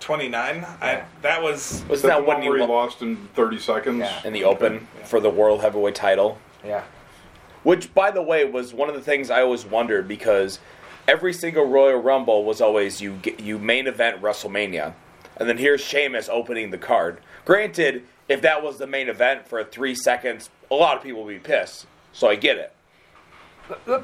[0.05, 0.63] 29.
[0.81, 1.83] I, that was.
[1.89, 3.99] Was Is that that the one he where he lo- lost in 30 seconds?
[3.99, 4.21] Yeah.
[4.23, 6.37] in the open for the world heavyweight title?
[6.63, 6.83] Yeah.
[7.63, 10.59] Which, by the way, was one of the things I always wondered because
[11.07, 14.93] every single Royal Rumble was always you get, you main event WrestleMania,
[15.37, 17.19] and then here's Sheamus opening the card.
[17.43, 21.33] Granted, if that was the main event for three seconds, a lot of people would
[21.33, 21.87] be pissed.
[22.13, 22.71] So I get it.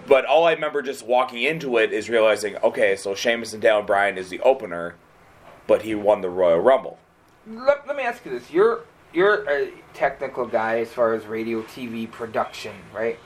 [0.08, 3.84] But all I remember just walking into it is realizing, okay, so Sheamus and Daniel
[3.84, 4.96] Bryan is the opener,
[5.68, 7.00] but he won the Royal Rumble.
[7.48, 8.82] Let, let me ask you this: You're
[9.14, 13.20] you're a technical guy as far as radio, TV production, right?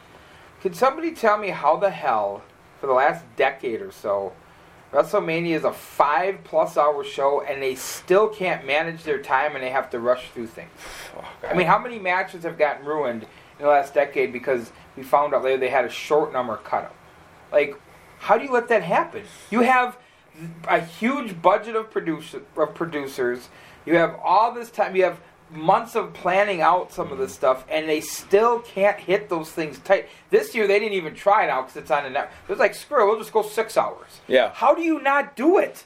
[0.62, 2.44] Could somebody tell me how the hell,
[2.80, 4.34] for the last decade or so,
[4.92, 9.64] WrestleMania is a five plus hour show and they still can't manage their time and
[9.64, 10.72] they have to rush through things?
[11.48, 15.34] I mean, how many matches have gotten ruined in the last decade because we found
[15.34, 16.96] out later they had a short number cut up?
[17.52, 17.76] Like,
[18.20, 19.24] how do you let that happen?
[19.52, 19.98] You have
[20.68, 23.50] a huge budget of producer of producers.
[23.86, 24.96] You have all this time.
[24.96, 25.20] You have
[25.52, 29.80] months of planning out some of this stuff, and they still can't hit those things
[29.80, 30.10] tight.
[30.30, 32.32] This year they didn't even try it out because it's on the net.
[32.48, 34.22] It was like screw it, we'll just go six hours.
[34.28, 34.52] Yeah.
[34.54, 35.86] How do you not do it?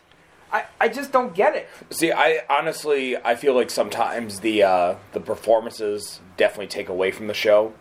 [0.51, 1.67] I, I just don't get it.
[1.91, 7.27] See, I honestly I feel like sometimes the uh, the performances definitely take away from
[7.27, 7.73] the show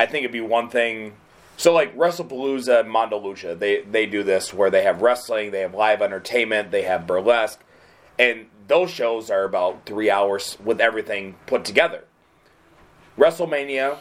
[0.00, 1.12] I think it'd be one thing.
[1.60, 5.60] So like WrestlePalooza, and Mondo Lucha, they they do this where they have wrestling, they
[5.60, 7.60] have live entertainment, they have burlesque,
[8.18, 12.04] and those shows are about three hours with everything put together.
[13.18, 13.98] WrestleMania,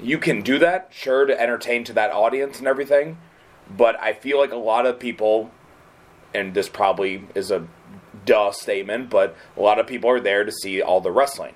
[0.00, 3.16] you can do that, sure, to entertain to that audience and everything,
[3.70, 5.52] but I feel like a lot of people,
[6.34, 7.68] and this probably is a
[8.26, 11.54] duh statement, but a lot of people are there to see all the wrestling.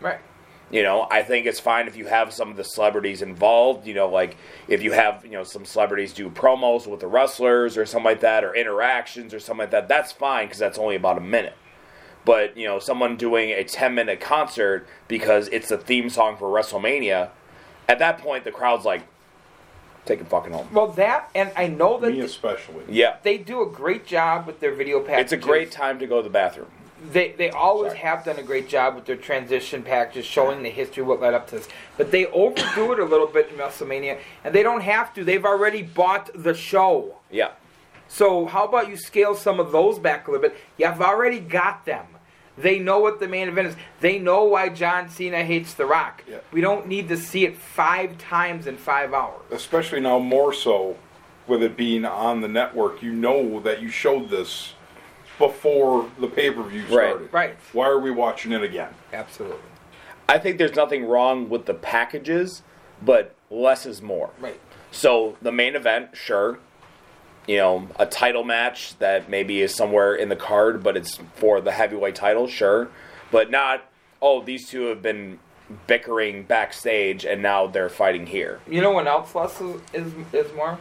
[0.00, 0.20] Right.
[0.72, 3.86] You know, I think it's fine if you have some of the celebrities involved.
[3.86, 4.36] You know, like
[4.68, 8.20] if you have, you know, some celebrities do promos with the wrestlers or something like
[8.20, 9.86] that, or interactions or something like that.
[9.86, 11.54] That's fine because that's only about a minute.
[12.24, 16.48] But, you know, someone doing a 10 minute concert because it's the theme song for
[16.48, 17.30] WrestleMania,
[17.88, 19.02] at that point, the crowd's like,
[20.06, 20.68] take it fucking home.
[20.72, 22.84] Well, that and I know that Me th- especially.
[22.88, 23.16] Yeah.
[23.22, 25.32] they do a great job with their video packages.
[25.32, 26.70] It's a great time to go to the bathroom.
[27.10, 27.98] They they always Sorry.
[28.00, 31.48] have done a great job with their transition packages, showing the history what led up
[31.48, 31.68] to this.
[31.96, 35.24] But they overdo it a little bit in WrestleMania, and they don't have to.
[35.24, 37.16] They've already bought the show.
[37.30, 37.52] Yeah.
[38.08, 40.58] So how about you scale some of those back a little bit?
[40.76, 42.06] You've already got them.
[42.58, 43.76] They know what the main event is.
[44.00, 46.22] They know why John Cena hates The Rock.
[46.28, 46.38] Yeah.
[46.52, 49.40] We don't need to see it five times in five hours.
[49.50, 50.96] Especially now, more so
[51.46, 53.02] with it being on the network.
[53.02, 54.74] You know that you showed this
[55.38, 57.32] before the pay per view started.
[57.32, 57.56] Right.
[57.72, 58.92] Why are we watching it again?
[59.12, 59.58] Absolutely.
[60.28, 62.62] I think there's nothing wrong with the packages,
[63.02, 64.30] but less is more.
[64.40, 64.60] Right.
[64.90, 66.58] So the main event, sure.
[67.46, 71.60] You know, a title match that maybe is somewhere in the card, but it's for
[71.60, 72.88] the heavyweight title, sure.
[73.32, 73.90] But not,
[74.20, 75.40] oh, these two have been
[75.86, 78.60] bickering backstage and now they're fighting here.
[78.68, 80.78] You know when else less is, is, is more?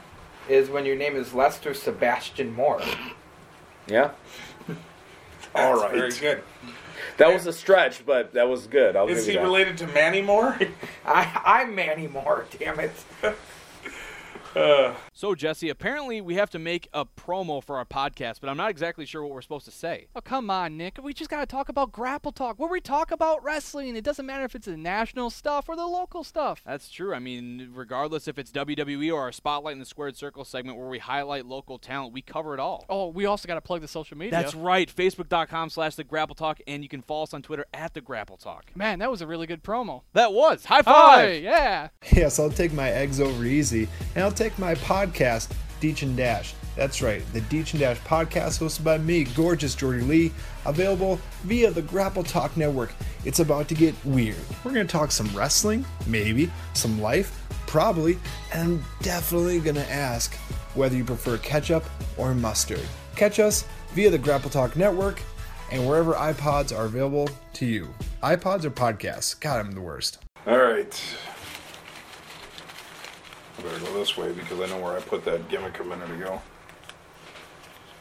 [0.50, 2.82] Is when your name is Lester Sebastian Moore.
[3.88, 4.12] Yeah?
[5.56, 5.92] All right.
[5.92, 6.44] Very good.
[7.18, 8.96] That was a stretch, but that was good.
[8.96, 9.44] I'll Is give he you that.
[9.44, 10.58] related to Manny Moore?
[11.06, 12.92] I, I'm Manny Moore, damn it.
[14.54, 18.56] Uh, So, Jesse, apparently we have to make a promo for our podcast, but I'm
[18.56, 20.08] not exactly sure what we're supposed to say.
[20.16, 21.00] Oh, come on, Nick.
[21.04, 23.98] We just got to talk about Grapple Talk, where we talk about wrestling.
[23.98, 26.62] It doesn't matter if it's the national stuff or the local stuff.
[26.66, 27.14] That's true.
[27.14, 30.88] I mean, regardless if it's WWE or our Spotlight in the Squared Circle segment where
[30.88, 32.86] we highlight local talent, we cover it all.
[32.88, 34.32] Oh, we also got to plug the social media.
[34.32, 34.90] That's right.
[34.90, 38.38] Facebook.com slash The Grapple Talk, and you can follow us on Twitter at The Grapple
[38.38, 38.72] Talk.
[38.76, 40.04] Man, that was a really good promo.
[40.14, 40.64] That was.
[40.64, 40.94] High five!
[40.94, 41.90] Hi, yeah.
[42.14, 46.54] Yes, I'll take my eggs over easy, and I'll take my podcast, Deech and Dash.
[46.76, 50.32] That's right, the Deech and Dash podcast hosted by me, gorgeous Jordy Lee,
[50.66, 52.94] available via the Grapple Talk Network.
[53.26, 54.38] It's about to get weird.
[54.64, 58.18] We're going to talk some wrestling, maybe, some life, probably,
[58.54, 60.36] and I'm definitely going to ask
[60.76, 61.84] whether you prefer ketchup
[62.18, 62.86] or mustard.
[63.16, 65.22] Catch us via the Grapple Talk Network
[65.72, 67.94] and wherever iPods are available to you.
[68.24, 69.40] iPods or podcasts?
[69.40, 70.20] God, I'm the worst.
[70.48, 71.02] All right.
[73.62, 76.10] I better go this way because I know where I put that gimmick a minute
[76.10, 76.42] ago.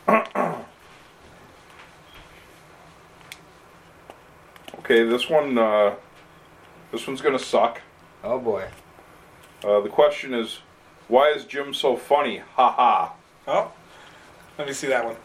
[4.78, 5.96] okay, this one, uh,
[6.92, 7.82] this one's gonna suck.
[8.24, 8.68] Oh boy.
[9.62, 10.60] Uh, the question is,
[11.08, 12.38] why is Jim so funny?
[12.38, 13.12] Ha ha.
[13.46, 13.70] oh,
[14.56, 15.16] let me see that one.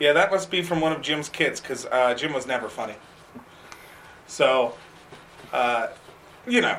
[0.00, 2.94] Yeah, that must be from one of Jim's kids because uh, Jim was never funny.
[4.26, 4.72] So,
[5.52, 5.88] uh,
[6.46, 6.78] you know.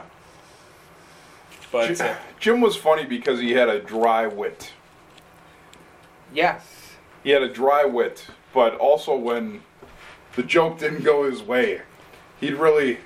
[1.72, 2.00] But
[2.44, 4.74] Jim was funny because he had a dry wit.
[6.34, 6.90] Yes.
[7.24, 9.62] He had a dry wit, but also when
[10.36, 11.84] the joke didn't go his way,
[12.42, 12.98] he'd really,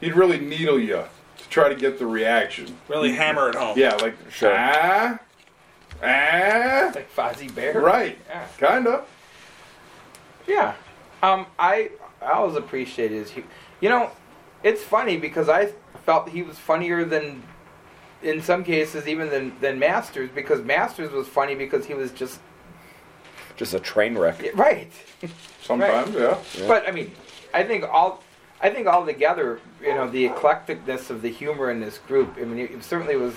[0.00, 1.04] he'd really needle you
[1.38, 2.76] to try to get the reaction.
[2.88, 3.78] really hammer it home.
[3.78, 4.52] Yeah, like Sure.
[4.52, 5.16] ah,
[6.02, 7.80] ah, Like Fozzie Bear.
[7.80, 8.46] right, Yeah.
[8.58, 9.08] kind of.
[10.48, 10.74] Yeah.
[11.22, 13.44] Um, I I always appreciated his.
[13.80, 14.10] You know,
[14.64, 15.66] it's funny because I
[16.04, 17.44] felt he was funnier than,
[18.24, 22.40] in some cases, even than than Masters because Masters was funny because he was just
[23.56, 24.40] Just a train wreck.
[24.54, 24.90] right.
[25.62, 26.36] Sometimes, yeah.
[26.66, 27.12] But I mean,
[27.52, 28.22] I think all.
[28.60, 32.34] I think all together, you know, the eclecticness of the humor in this group.
[32.40, 33.34] I mean, it certainly was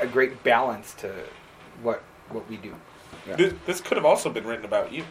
[0.00, 1.12] a great balance to
[1.82, 2.72] what what we do.
[3.36, 5.02] This, this could have also been written about you.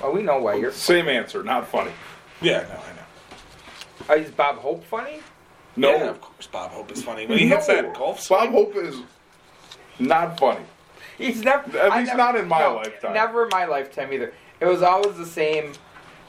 [0.00, 0.70] Well, we know why you're.
[0.70, 1.90] Same answer, not funny.
[2.40, 4.22] Yeah, no, I know.
[4.22, 5.20] Is Bob Hope funny?
[5.78, 7.26] No, Yeah, of course, Bob Hope is funny.
[7.26, 8.96] When he hits that golf swing, Bob Hope is
[9.98, 10.64] not funny.
[11.16, 11.76] He's never.
[11.78, 13.14] At least never- not in my no, lifetime.
[13.14, 14.32] Never in my lifetime either.
[14.60, 15.72] It was always the same.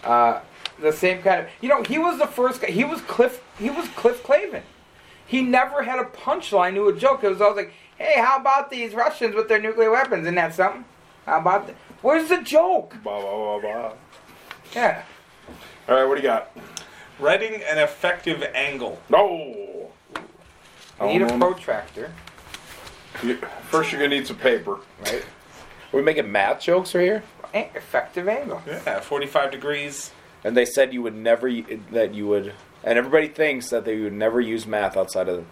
[0.03, 0.39] Uh,
[0.79, 1.47] the same kind of.
[1.61, 2.67] You know, he was the first guy.
[2.67, 3.43] He was Cliff.
[3.57, 4.61] He was Cliff Clavin.
[5.25, 7.23] He never had a punchline to a joke.
[7.23, 10.21] It was always like, "Hey, how about these Russians with their nuclear weapons?
[10.23, 10.85] Isn't that something?
[11.25, 11.75] How about that?
[12.01, 12.95] Where's the joke?
[13.03, 13.93] Bah, bah, bah, bah.
[14.73, 15.03] Yeah.
[15.87, 16.51] All right, what do you got?
[17.19, 18.99] Writing an effective angle.
[19.09, 19.89] No.
[21.01, 21.47] You need a no, no.
[21.53, 22.11] protractor,
[23.23, 23.37] You-
[23.69, 24.79] First, you're gonna need some paper.
[25.05, 25.23] right?
[25.93, 27.23] Are we making math jokes right here?
[27.53, 28.61] A- Effective angle.
[28.67, 30.11] Yeah, 45 degrees.
[30.43, 31.49] And they said you would never
[31.91, 32.53] that you would,
[32.83, 35.45] and everybody thinks that they would never use math outside of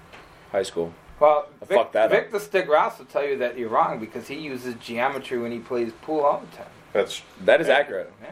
[0.52, 0.94] high school.
[1.20, 2.12] Well, Vic, fuck that up.
[2.12, 5.52] Vic the Stick Ross will tell you that you're wrong because he uses geometry when
[5.52, 6.68] he plays pool all the time.
[6.94, 8.14] That's That is accurate.
[8.22, 8.30] Yeah.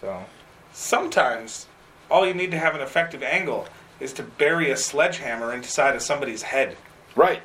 [0.00, 0.24] So
[0.72, 1.66] Sometimes
[2.12, 3.66] all you need to have an effective angle
[3.98, 6.76] is to bury a sledgehammer inside of somebody's head.
[7.16, 7.42] right,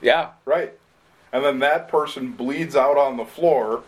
[0.00, 0.72] Yeah, right.
[1.32, 3.82] And then that person bleeds out on the floor,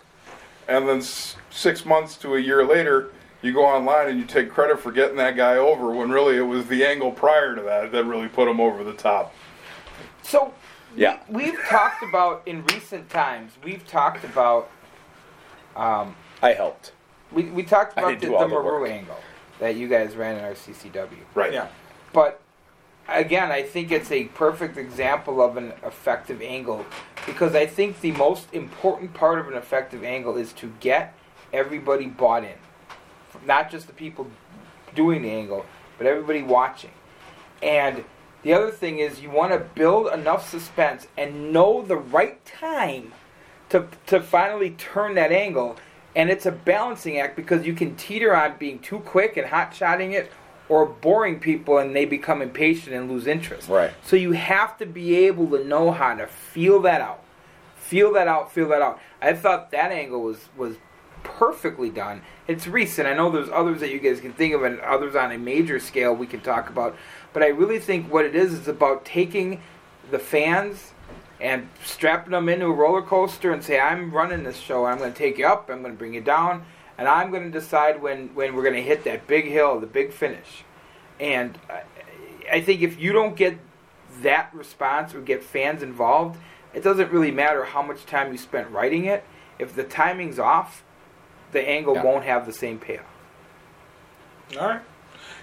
[0.69, 4.51] and then s- six months to a year later, you go online and you take
[4.51, 7.91] credit for getting that guy over when really it was the angle prior to that
[7.91, 9.35] that really put him over the top.
[10.23, 10.53] So
[10.95, 11.19] Yeah.
[11.29, 13.53] we, we've talked about in recent times.
[13.65, 14.71] We've talked about
[15.75, 16.93] um, I helped.
[17.33, 18.91] we, we talked about the, the the Maru work.
[18.91, 19.17] angle
[19.59, 21.11] that you guys ran in our CCW.
[21.35, 21.53] Right.
[21.53, 21.69] Yeah.
[22.13, 22.41] But
[23.09, 26.85] again, I think it's a perfect example of an effective angle
[27.27, 31.15] because I think the most important part of an effective angle is to get
[31.53, 32.57] everybody bought in,
[33.47, 34.29] not just the people
[34.95, 35.65] doing the angle,
[35.99, 36.91] but everybody watching.
[37.63, 38.05] And
[38.43, 43.13] the other thing is you want to build enough suspense and know the right time
[43.69, 45.77] to to finally turn that angle.
[46.15, 49.75] And it's a balancing act because you can teeter on being too quick and hot
[49.75, 50.31] shotting it
[50.69, 53.69] or boring people and they become impatient and lose interest.
[53.69, 53.93] Right.
[54.03, 57.23] So you have to be able to know how to feel that out.
[57.77, 59.01] Feel that out, feel that out.
[59.21, 60.77] I thought that angle was was
[61.23, 62.23] perfectly done.
[62.49, 63.07] It's recent.
[63.07, 65.79] I know there's others that you guys can think of and others on a major
[65.79, 66.97] scale we can talk about.
[67.33, 69.63] But I really think what it is is about taking
[70.11, 70.93] the fans
[71.43, 74.87] and strapping them into a roller coaster and say, I'm running this show.
[74.87, 75.69] I'm going to take you up.
[75.69, 76.65] I'm going to bring you down.
[76.97, 79.87] And I'm going to decide when, when we're going to hit that big hill, the
[79.89, 80.63] big finish.
[81.19, 81.83] And I,
[82.51, 83.59] I think if you don't get
[84.21, 86.39] that response or get fans involved,
[86.73, 89.25] it doesn't really matter how much time you spent writing it.
[89.59, 90.85] If the timing's off,
[91.51, 92.05] the angle Yeah.
[92.05, 93.05] won't have the same payoff.
[94.61, 94.83] All right.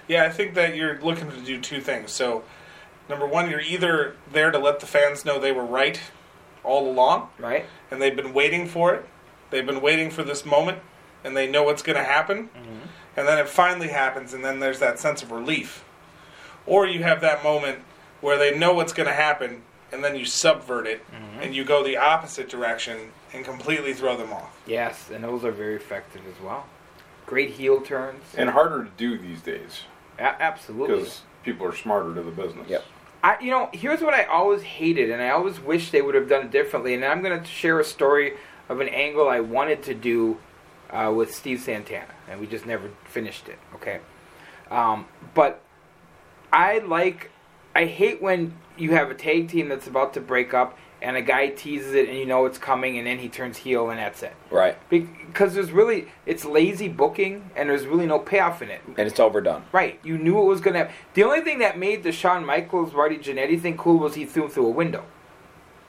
[0.08, 2.10] Yeah, I think that you're looking to do two things.
[2.10, 2.42] So,
[3.10, 6.00] number one, you're either there to let the fans know they were right
[6.64, 7.66] all along, Right?
[7.90, 9.06] and they've been waiting for it.
[9.50, 10.78] They've been waiting for this moment,
[11.24, 12.44] and they know what's going to happen.
[12.48, 12.86] Mm-hmm.
[13.16, 15.84] And then it finally happens, and then there's that sense of relief.
[16.66, 17.80] Or you have that moment
[18.20, 21.40] where they know what's going to happen, and then you subvert it, mm-hmm.
[21.42, 24.56] and you go the opposite direction and completely throw them off.
[24.66, 26.66] Yes, and those are very effective as well.
[27.26, 28.22] Great heel turns.
[28.36, 29.82] And harder to do these days
[30.18, 30.98] A- absolutely.
[30.98, 32.68] because people are smarter to the business.
[32.68, 32.84] Yep.
[33.22, 36.28] I, you know, here's what I always hated, and I always wish they would have
[36.28, 36.94] done it differently.
[36.94, 38.34] And I'm going to share a story
[38.68, 40.38] of an angle I wanted to do
[40.90, 43.58] uh, with Steve Santana, and we just never finished it.
[43.74, 44.00] Okay,
[44.70, 45.60] um, but
[46.52, 47.30] I like,
[47.74, 51.22] I hate when you have a tag team that's about to break up, and a
[51.22, 54.22] guy teases it, and you know it's coming, and then he turns heel, and that's
[54.22, 54.34] it.
[54.50, 54.76] Right.
[54.88, 58.80] Because there's really, it's lazy booking, and there's really no payoff in it.
[58.86, 59.64] And it's overdone.
[59.72, 59.98] Right.
[60.02, 60.94] You knew it was going to happen.
[61.14, 64.44] The only thing that made the Shawn Michaels, Marty Jannetty thing cool was he threw
[64.44, 65.04] him through a window.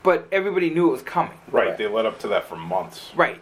[0.03, 1.37] But everybody knew it was coming.
[1.51, 1.69] Right.
[1.69, 1.77] Right.
[1.77, 3.11] They led up to that for months.
[3.15, 3.41] Right.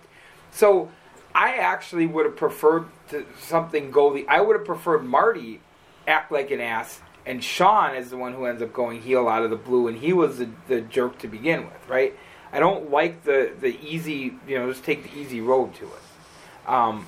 [0.52, 0.92] So
[1.34, 4.28] I actually would have preferred to something go the.
[4.28, 5.62] I would have preferred Marty
[6.08, 9.44] act like an ass and Shawn is the one who ends up going heel out
[9.44, 12.16] of the blue, and he was the, the jerk to begin with, right?
[12.52, 16.70] I don't like the the easy, you know, just take the easy road to it.
[16.70, 17.06] Um,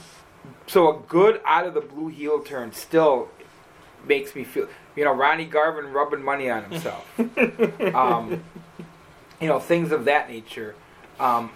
[0.68, 3.30] so a good out of the blue heel turn still
[4.08, 7.08] makes me feel, you know, Ronnie Garvin rubbing money on himself.
[7.96, 8.44] um,
[9.40, 10.76] you know, things of that nature.
[11.20, 11.50] Um,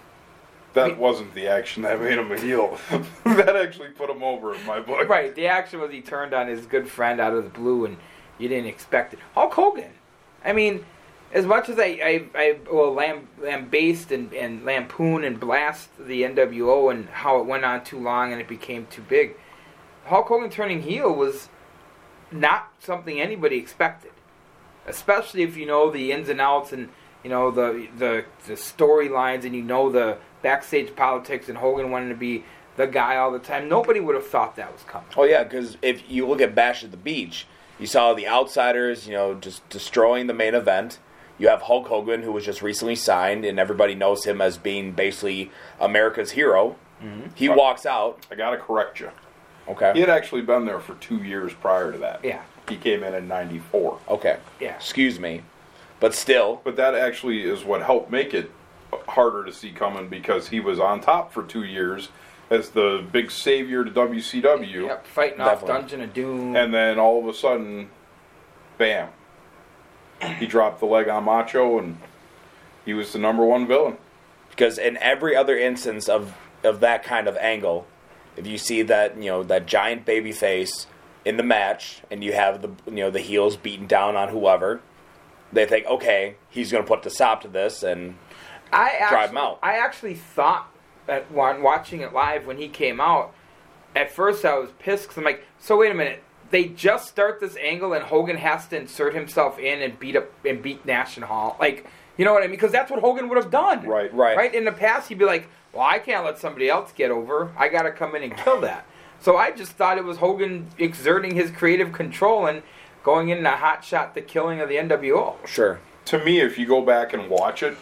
[0.74, 2.78] That wasn't the action that made him a heel.
[3.24, 5.08] that actually put him over in my book.
[5.08, 5.32] Right.
[5.34, 7.96] The action was he turned on his good friend out of the blue, and
[8.38, 9.18] you didn't expect it.
[9.34, 9.92] Hulk Hogan.
[10.44, 10.84] I mean,
[11.32, 16.22] as much as I I, I well lamb lambaste and, and lampoon and blast the
[16.22, 19.36] NWO and how it went on too long and it became too big,
[20.04, 21.48] Hulk Hogan turning heel was
[22.30, 24.12] not something anybody expected.
[24.86, 26.88] Especially if you know the ins and outs and
[27.24, 32.10] you know the the the storylines and you know the backstage politics and Hogan wanting
[32.10, 32.44] to be
[32.76, 33.68] the guy all the time.
[33.68, 35.08] Nobody would have thought that was coming.
[35.16, 37.46] Oh yeah, because if you look at Bash at the Beach,
[37.78, 40.98] you saw the outsiders, you know, just destroying the main event.
[41.38, 44.92] You have Hulk Hogan, who was just recently signed, and everybody knows him as being
[44.92, 46.76] basically America's hero.
[47.02, 47.28] Mm-hmm.
[47.34, 48.24] He walks out.
[48.30, 49.10] I got to correct you.
[49.68, 49.92] Okay.
[49.94, 52.24] He had actually been there for two years prior to that.
[52.24, 52.42] Yeah.
[52.68, 53.98] He came in in 94.
[54.08, 54.38] Okay.
[54.60, 54.76] Yeah.
[54.76, 55.42] Excuse me,
[56.00, 58.50] but still, But that actually is what helped make it
[59.08, 62.08] harder to see coming because he was on top for two years
[62.50, 64.86] as the big savior to WCW.
[64.86, 66.54] Yep, fighting off Dungeon of Doom.
[66.56, 67.90] And then all of a sudden,
[68.78, 69.08] bam.
[70.38, 71.98] he dropped the leg on Macho, and
[72.84, 73.98] he was the number one villain.
[74.50, 76.34] because in every other instance of
[76.64, 77.86] of that kind of angle,
[78.36, 80.86] if you see that you know that giant baby face
[81.24, 84.80] in the match, and you have the you know the heels beating down on whoever,
[85.52, 88.16] they think, okay, he's going to put the stop to this, and
[88.72, 89.58] I actually, Drive him out.
[89.62, 90.72] I actually thought
[91.06, 93.32] that when watching it live when he came out,
[93.94, 97.40] at first I was pissed because I'm like, so wait a minute, they just start
[97.40, 101.16] this angle and Hogan has to insert himself in and beat up and beat Nash
[101.16, 101.86] and Hall, like.
[102.18, 102.52] You know what I mean?
[102.52, 103.84] Because that's what Hogan would have done.
[103.84, 104.10] Right.
[104.14, 104.38] Right.
[104.38, 104.54] Right.
[104.54, 107.52] In the past, he'd be like, "Well, I can't let somebody else get over.
[107.58, 108.86] I got to come in and kill that."
[109.20, 112.62] So I just thought it was Hogan exerting his creative control and
[113.02, 115.46] going in a hot shot the killing of the NWO.
[115.46, 117.76] sure, to me, if you go back and watch it,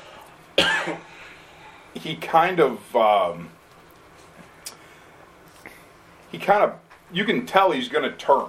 [1.95, 3.51] he kind of um,
[6.31, 6.75] he kind of
[7.13, 8.47] you can tell he's going to turn,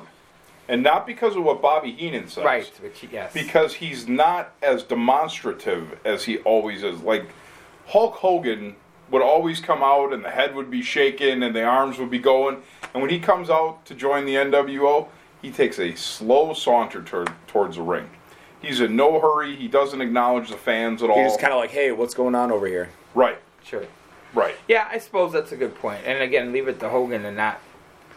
[0.68, 2.72] and not because of what Bobby Heenan says, Right.
[2.82, 3.34] Which yes.
[3.34, 7.02] Because he's not as demonstrative as he always is.
[7.02, 7.28] Like
[7.88, 8.76] Hulk Hogan
[9.12, 12.18] would always come out, and the head would be shaking, and the arms would be
[12.18, 12.58] going,
[12.94, 15.08] and when he comes out to join the NWO,
[15.44, 18.10] he takes a slow saunter tur- towards the ring.
[18.64, 19.56] He's in no hurry.
[19.56, 21.24] He doesn't acknowledge the fans at all.
[21.24, 22.90] he's kind of like, hey, what's going on over here?
[23.16, 23.86] Right, sure.
[24.34, 24.56] right.
[24.68, 26.02] Yeah, I suppose that's a good point.
[26.06, 27.60] And again, leave it to Hogan and not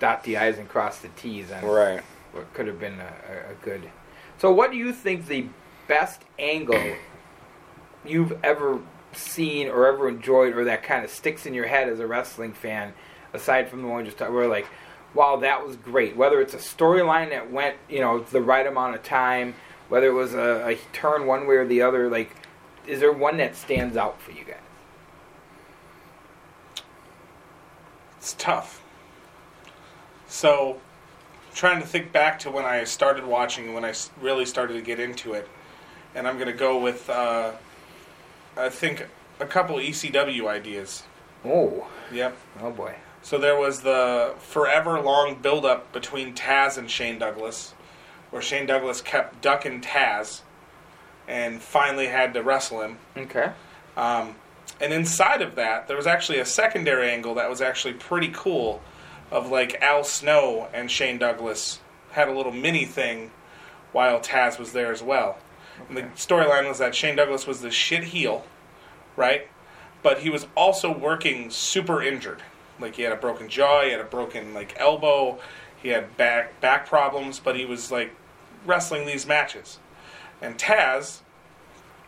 [0.00, 2.02] dot the i's and cross the t's on Right.
[2.32, 3.90] what could have been a, a, good.
[4.38, 5.46] So, what do you think the
[5.88, 6.94] best angle
[8.04, 8.80] you've ever
[9.12, 12.52] seen or ever enjoyed, or that kind of sticks in your head as a wrestling
[12.52, 12.92] fan,
[13.32, 14.66] aside from the one we just talked, where like,
[15.14, 16.16] wow, that was great.
[16.16, 19.54] Whether it's a storyline that went, you know, the right amount of time,
[19.88, 22.30] whether it was a, a turn one way or the other, like,
[22.86, 24.56] is there one that stands out for you guys?
[28.28, 28.82] It's tough.
[30.26, 30.78] So,
[31.54, 35.00] trying to think back to when I started watching, and I really started to get
[35.00, 35.48] into it,
[36.14, 37.52] and I'm going to go with, uh,
[38.54, 39.06] I think,
[39.40, 41.04] a couple ECW ideas.
[41.42, 42.36] Oh, Yep.
[42.60, 42.96] oh boy.
[43.22, 47.72] So there was the forever long buildup between Taz and Shane Douglas,
[48.28, 50.42] where Shane Douglas kept ducking Taz,
[51.26, 52.98] and finally had to wrestle him.
[53.16, 53.52] Okay.
[53.96, 54.34] Um,
[54.80, 58.80] and inside of that, there was actually a secondary angle that was actually pretty cool,
[59.30, 61.80] of like Al Snow and Shane Douglas
[62.12, 63.30] had a little mini thing
[63.92, 65.38] while Taz was there as well.
[65.88, 68.44] And the storyline was that Shane Douglas was the shit heel,
[69.16, 69.48] right?
[70.02, 72.42] But he was also working super injured.
[72.80, 75.38] Like he had a broken jaw, he had a broken like elbow,
[75.82, 78.14] he had back back problems, but he was like
[78.64, 79.78] wrestling these matches.
[80.40, 81.20] And Taz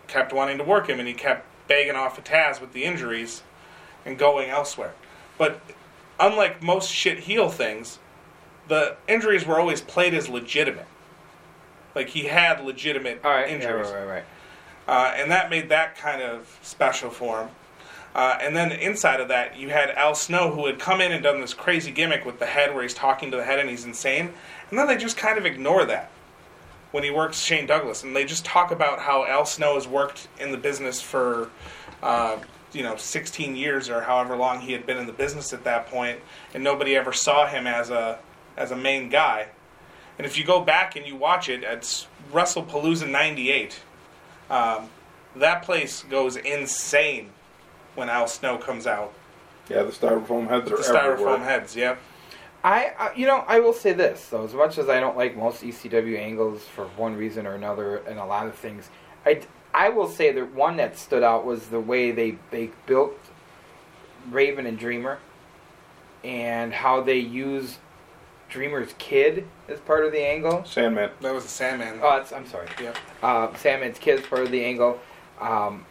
[0.07, 3.45] kept wanting to work him, and he kept begging off of Taz with the injuries
[4.05, 4.93] and going elsewhere.
[5.39, 5.61] But
[6.19, 8.01] unlike most shit heel things,
[8.67, 10.89] the injuries were always played as legitimate.
[11.95, 13.49] Like he had legitimate All right.
[13.49, 14.25] Yeah, injuries, right, right,
[14.89, 15.13] right.
[15.13, 17.49] uh, and that made that kind of special for him.
[18.17, 21.23] Uh, and then inside of that, you had Al Snow, who had come in and
[21.23, 23.85] done this crazy gimmick with the head, where he's talking to the head and he's
[23.85, 24.33] insane.
[24.71, 26.11] And then they just kind of ignore that
[26.93, 30.29] when he works Shane Douglas, and they just talk about how Al Snow has worked
[30.41, 31.51] in the business for,
[32.03, 32.39] uh,
[32.73, 35.87] you know, 16 years or however long he had been in the business at that
[35.87, 36.19] point,
[36.55, 38.19] and nobody ever saw him as a
[38.57, 39.47] as a main guy.
[40.19, 43.81] And if you go back and you watch it, it's Wrestlepalooza '98.
[44.51, 44.89] Um,
[45.37, 47.31] that place goes insane
[47.95, 49.13] when Al Snow comes out.
[49.69, 51.39] Yeah, the styrofoam heads The are styrofoam everywhere.
[51.39, 51.99] heads, yep.
[52.63, 54.45] I, I, you know, I will say this though.
[54.45, 58.19] As much as I don't like most ECW angles for one reason or another, and
[58.19, 58.91] a lot of things,
[59.25, 59.43] I,
[59.73, 63.19] I will say that one that stood out was the way they they built
[64.31, 65.19] Raven and Dreamer,
[66.23, 67.79] and how they used
[68.51, 70.65] Dreamer's kid as part of the angle.
[70.67, 71.11] Sandman.
[71.21, 72.01] That was the Sandman.
[72.03, 72.69] Oh, that's, I'm sorry.
[72.81, 72.97] Yep.
[73.23, 75.01] Uh, Sandman's kid as part of the angle.
[75.41, 75.87] Um,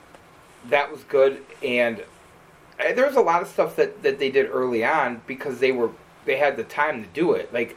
[0.68, 2.04] that was good, and
[2.80, 5.72] uh, there was a lot of stuff that, that they did early on because they
[5.72, 5.90] were
[6.30, 7.52] they had the time to do it.
[7.52, 7.76] Like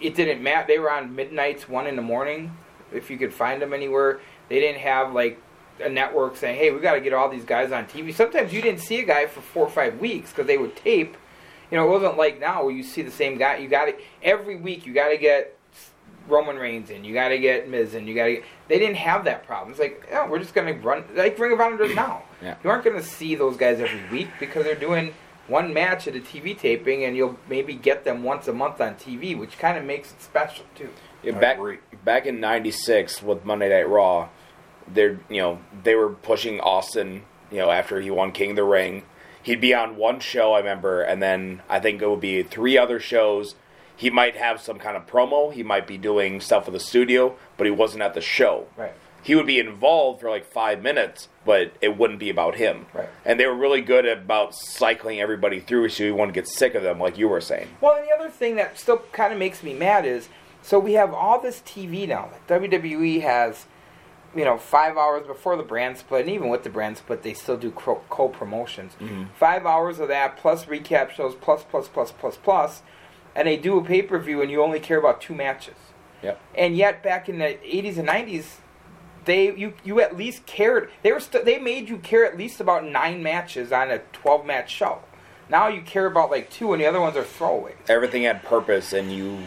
[0.00, 0.66] it didn't matter.
[0.68, 2.56] They were on midnights, one in the morning,
[2.92, 4.20] if you could find them anywhere.
[4.48, 5.40] They didn't have like
[5.82, 8.62] a network saying, "Hey, we got to get all these guys on TV." Sometimes you
[8.62, 11.16] didn't see a guy for four or five weeks because they would tape.
[11.70, 13.56] You know, it wasn't like now where you see the same guy.
[13.56, 14.86] You got to every week.
[14.86, 15.58] You got to get
[16.28, 17.04] Roman Reigns in.
[17.04, 18.06] You got to get Miz in.
[18.06, 18.32] You got to.
[18.34, 18.44] get...
[18.68, 19.72] They didn't have that problem.
[19.72, 22.22] It's like, oh, we're just gonna run like Ring of Honor does now.
[22.40, 22.54] Yeah.
[22.62, 25.12] You aren't gonna see those guys every week because they're doing
[25.48, 28.94] one match at a TV taping, and you'll maybe get them once a month on
[28.94, 30.90] TV, which kind of makes it special too.
[31.22, 31.58] Yeah, back
[32.04, 34.28] back in '96 with Monday Night Raw,
[34.86, 37.24] they're you know they were pushing Austin.
[37.50, 39.02] You know after he won King of the Ring,
[39.42, 42.78] he'd be on one show I remember, and then I think it would be three
[42.78, 43.54] other shows.
[43.96, 45.52] He might have some kind of promo.
[45.52, 48.68] He might be doing stuff with the studio, but he wasn't at the show.
[48.76, 48.92] Right.
[49.28, 52.86] He would be involved for like five minutes, but it wouldn't be about him.
[52.94, 53.10] Right.
[53.26, 56.82] And they were really good about cycling everybody through, so you wouldn't get sick of
[56.82, 57.68] them, like you were saying.
[57.82, 60.30] Well, and the other thing that still kind of makes me mad is
[60.62, 62.30] so we have all this TV now.
[62.32, 63.66] Like WWE has,
[64.34, 67.34] you know, five hours before the brand split, and even with the brand split, they
[67.34, 68.94] still do co promotions.
[68.98, 69.24] Mm-hmm.
[69.38, 72.82] Five hours of that, plus recap shows, plus, plus, plus, plus, plus.
[73.36, 75.76] And they do a pay per view, and you only care about two matches.
[76.22, 76.40] Yep.
[76.54, 78.56] And yet, back in the 80s and 90s,
[79.28, 80.90] they you you at least cared.
[81.02, 84.44] They were st- they made you care at least about nine matches on a 12
[84.44, 85.00] match show.
[85.48, 87.74] Now you care about like two, and the other ones are throwaways.
[87.88, 89.38] Everything had purpose, and you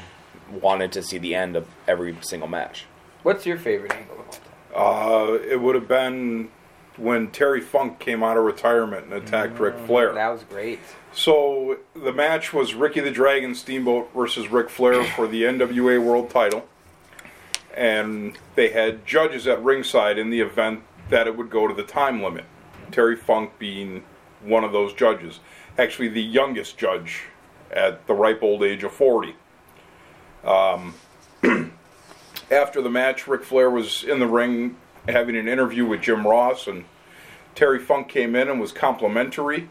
[0.62, 2.86] wanted to see the end of every single match.
[3.24, 4.42] What's your favorite angle of all time?
[4.74, 6.50] Uh, it would have been
[6.98, 10.14] when Terry Funk came out of retirement and attacked Ric Flair.
[10.14, 10.80] That was great.
[11.14, 16.30] So the match was Ricky the Dragon Steamboat versus Ric Flair for the NWA World
[16.30, 16.68] Title,
[17.76, 21.84] and they had judges at ringside in the event that it would go to the
[21.84, 22.46] time limit.
[22.92, 24.04] Terry Funk being
[24.42, 25.40] one of those judges,
[25.78, 27.24] actually the youngest judge
[27.72, 29.36] at the ripe old age of forty.
[30.44, 30.96] Um,
[32.52, 36.68] after the match, Ric Flair was in the ring having an interview with Jim Ross,
[36.68, 36.86] and
[37.56, 39.70] Terry Funk came in and was complimentary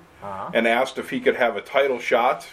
[0.55, 2.47] and asked if he could have a title shot.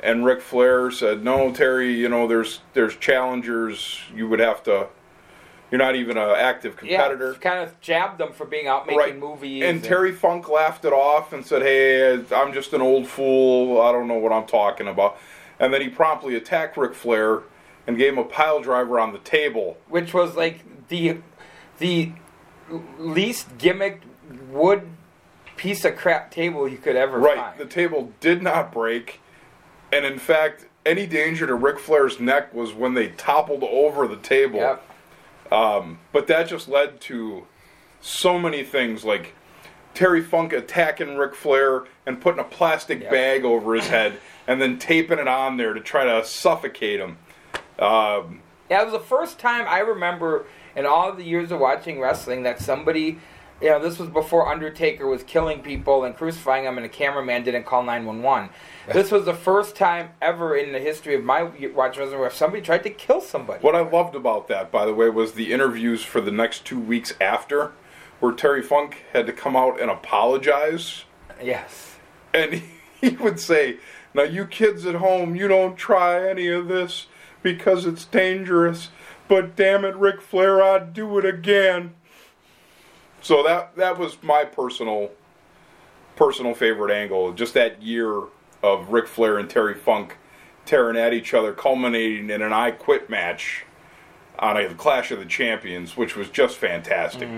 [0.00, 1.92] And Ric Flair said, "No, Terry.
[1.92, 4.00] You know, there's there's challengers.
[4.14, 4.86] You would have to.
[5.70, 8.98] You're not even an active competitor." Yeah, kind of jabbed them for being out making
[8.98, 9.18] Right.
[9.18, 9.64] movies.
[9.64, 13.80] And Terry Funk laughed it off and said, "Hey, I'm just an old fool.
[13.80, 15.18] I don't know what I'm talking about."
[15.58, 17.40] And then he promptly attacked Ric Flair
[17.86, 19.78] and gave him a pile driver on the table.
[19.88, 21.18] which was like the
[21.78, 22.12] the
[22.98, 24.02] least gimmicked
[24.50, 24.82] wood
[25.56, 27.36] piece of crap table you could ever Right.
[27.36, 27.58] find.
[27.58, 29.20] The table did not break.
[29.92, 34.16] And in fact, any danger to Ric Flair's neck was when they toppled over the
[34.16, 34.58] table.
[34.58, 34.84] Yep.
[35.52, 37.46] Um, but that just led to
[38.00, 39.34] so many things like
[39.94, 43.10] Terry Funk attacking Ric Flair and putting a plastic Yep.
[43.10, 47.18] bag over his head and then taping it on there to try to suffocate him.
[47.78, 50.44] Um, Yeah, it was the first time I remember
[50.76, 53.18] in all the years of watching wrestling that somebody,
[53.60, 57.42] you know, this was before Undertaker was killing people and crucifying them, and a cameraman
[57.42, 58.50] didn't call 911.
[58.92, 62.62] This was the first time ever in the history of my watching wrestling where somebody
[62.62, 63.60] tried to kill somebody.
[63.60, 66.78] What I loved about that, by the way, was the interviews for the next two
[66.78, 67.72] weeks after,
[68.20, 71.04] where Terry Funk had to come out and apologize.
[71.42, 71.96] Yes.
[72.32, 72.62] And
[73.00, 73.78] he would say,
[74.14, 77.06] Now, you kids at home, you don't try any of this
[77.42, 78.90] because it's dangerous.
[79.26, 81.94] But damn it, Ric Flair, I'd do it again.
[83.28, 85.10] So that that was my personal
[86.16, 87.34] personal favorite angle.
[87.34, 88.22] Just that year
[88.62, 90.16] of Ric Flair and Terry Funk
[90.64, 93.66] tearing at each other, culminating in an I Quit match
[94.38, 97.28] on a Clash of the Champions, which was just fantastic.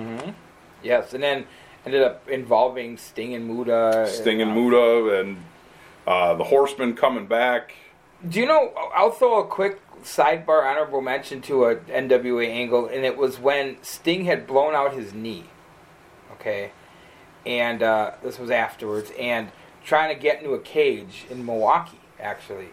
[0.80, 1.44] Yes, and then
[1.84, 4.06] ended up involving Sting and Muta.
[4.08, 5.38] Sting and uh, Muta and
[6.06, 7.74] uh, the Horsemen coming back.
[8.28, 8.72] Do you know?
[8.94, 13.82] I'll throw a quick sidebar honorable mention to a NWA angle, and it was when
[13.82, 15.46] Sting had blown out his knee.
[16.40, 16.72] Okay,
[17.44, 19.50] and uh, this was afterwards, and
[19.84, 22.00] trying to get into a cage in Milwaukee.
[22.18, 22.68] Actually,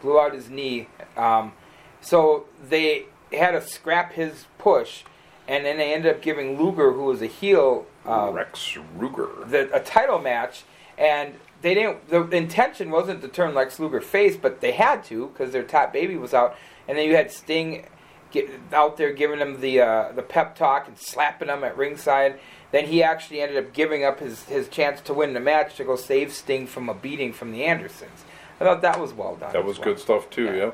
[0.00, 0.88] blew out his knee.
[1.16, 1.52] Um,
[2.00, 5.02] so they had to scrap his push,
[5.46, 9.28] and then they ended up giving Luger, who was a heel, uh, Lex Luger.
[9.46, 10.62] the, a title match,
[10.96, 12.08] and they didn't.
[12.08, 15.92] The intention wasn't to turn Lex Luger face, but they had to because their top
[15.92, 16.56] baby was out,
[16.86, 17.86] and then you had Sting
[18.30, 22.38] get out there giving him the uh, the pep talk and slapping him at ringside.
[22.70, 25.84] Then he actually ended up giving up his, his chance to win the match to
[25.84, 28.24] go save Sting from a beating from the Andersons.
[28.60, 29.52] I thought that was well done.
[29.52, 29.86] That was well.
[29.86, 30.44] good stuff too.
[30.44, 30.54] Yeah.
[30.54, 30.70] Yeah.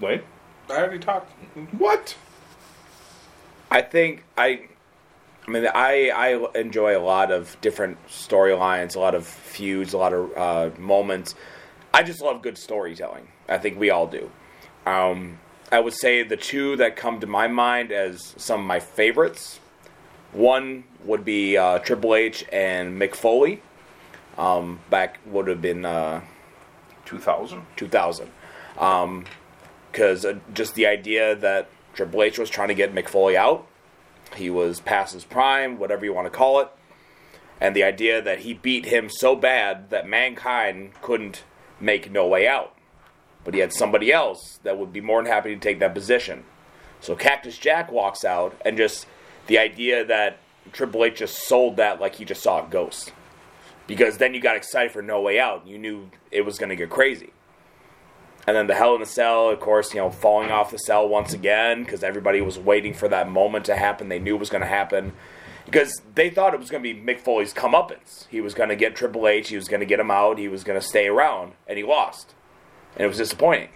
[0.00, 0.22] Wait.
[0.70, 1.32] I already talked.
[1.72, 2.16] What?
[3.70, 4.68] I think I,
[5.46, 9.98] I mean, I I enjoy a lot of different storylines, a lot of feuds, a
[9.98, 11.34] lot of uh, moments.
[11.92, 13.28] I just love good storytelling.
[13.48, 14.30] I think we all do.
[14.86, 15.38] Um,
[15.72, 19.60] I would say the two that come to my mind as some of my favorites.
[20.36, 23.62] One would be uh, Triple H and Mick Foley.
[24.36, 26.20] Um, back would have been uh,
[27.06, 27.62] 2000.
[27.74, 28.30] 2000.
[28.74, 33.66] Because uh, just the idea that Triple H was trying to get Mick Foley out,
[34.34, 36.68] he was past his prime, whatever you want to call it,
[37.58, 41.44] and the idea that he beat him so bad that mankind couldn't
[41.80, 42.76] make no way out.
[43.42, 46.44] But he had somebody else that would be more than happy to take that position.
[47.00, 49.06] So Cactus Jack walks out, and just
[49.46, 50.38] the idea that
[50.72, 53.12] Triple H just sold that like he just saw a ghost.
[53.86, 55.66] Because then you got excited for No Way Out.
[55.66, 57.32] You knew it was going to get crazy.
[58.46, 61.08] And then the Hell in a Cell, of course, you know, falling off the cell
[61.08, 64.08] once again because everybody was waiting for that moment to happen.
[64.08, 65.12] They knew it was going to happen
[65.66, 68.26] because they thought it was going to be Mick Foley's comeuppance.
[68.28, 70.48] He was going to get Triple H, he was going to get him out, he
[70.48, 72.34] was going to stay around, and he lost.
[72.94, 73.70] And it was disappointing.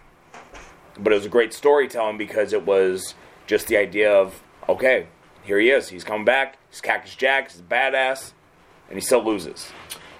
[0.98, 3.14] But it was a great storytelling because it was
[3.46, 5.08] just the idea of, okay,
[5.42, 5.88] here he is.
[5.88, 6.58] He's coming back.
[6.70, 7.50] He's Cactus Jack.
[7.50, 8.32] He's a badass.
[8.88, 9.70] And he still loses.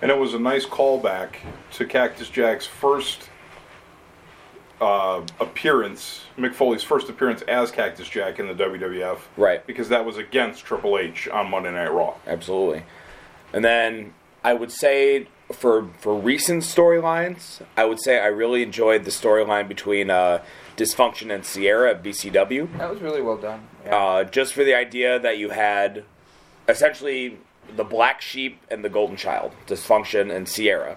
[0.02, 1.36] And it was a nice callback
[1.72, 3.28] to Cactus Jack's first
[4.80, 9.18] uh, appearance, Mick Foley's first appearance as Cactus Jack in the WWF.
[9.36, 9.66] Right.
[9.66, 12.14] Because that was against Triple H on Monday Night Raw.
[12.26, 12.84] Absolutely.
[13.52, 19.04] And then I would say for for recent storylines, I would say I really enjoyed
[19.04, 20.42] the storyline between uh,
[20.84, 22.78] Dysfunction and Sierra at BCW.
[22.78, 23.68] That was really well done.
[23.84, 23.96] Yeah.
[23.96, 26.04] Uh, just for the idea that you had
[26.68, 27.38] essentially
[27.76, 30.96] the Black Sheep and the Golden Child, Dysfunction and Sierra,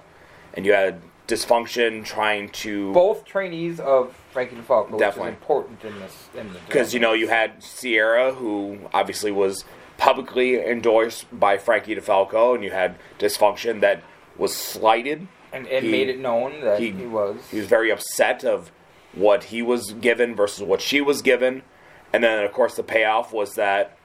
[0.54, 5.32] and you had Dysfunction trying to Both trainees of Frankie DeFalco, Definitely.
[5.32, 6.30] important in this.
[6.38, 9.66] In because you know you had Sierra, who obviously was
[9.98, 14.02] publicly endorsed by Frankie DeFalco, and you had Dysfunction that
[14.38, 15.28] was slighted.
[15.52, 17.38] and, and he- made it known that he, he- was.
[17.52, 18.72] He was very upset of
[19.14, 21.64] what he was given versus what she was given,
[22.12, 23.98] and then of course the payoff was that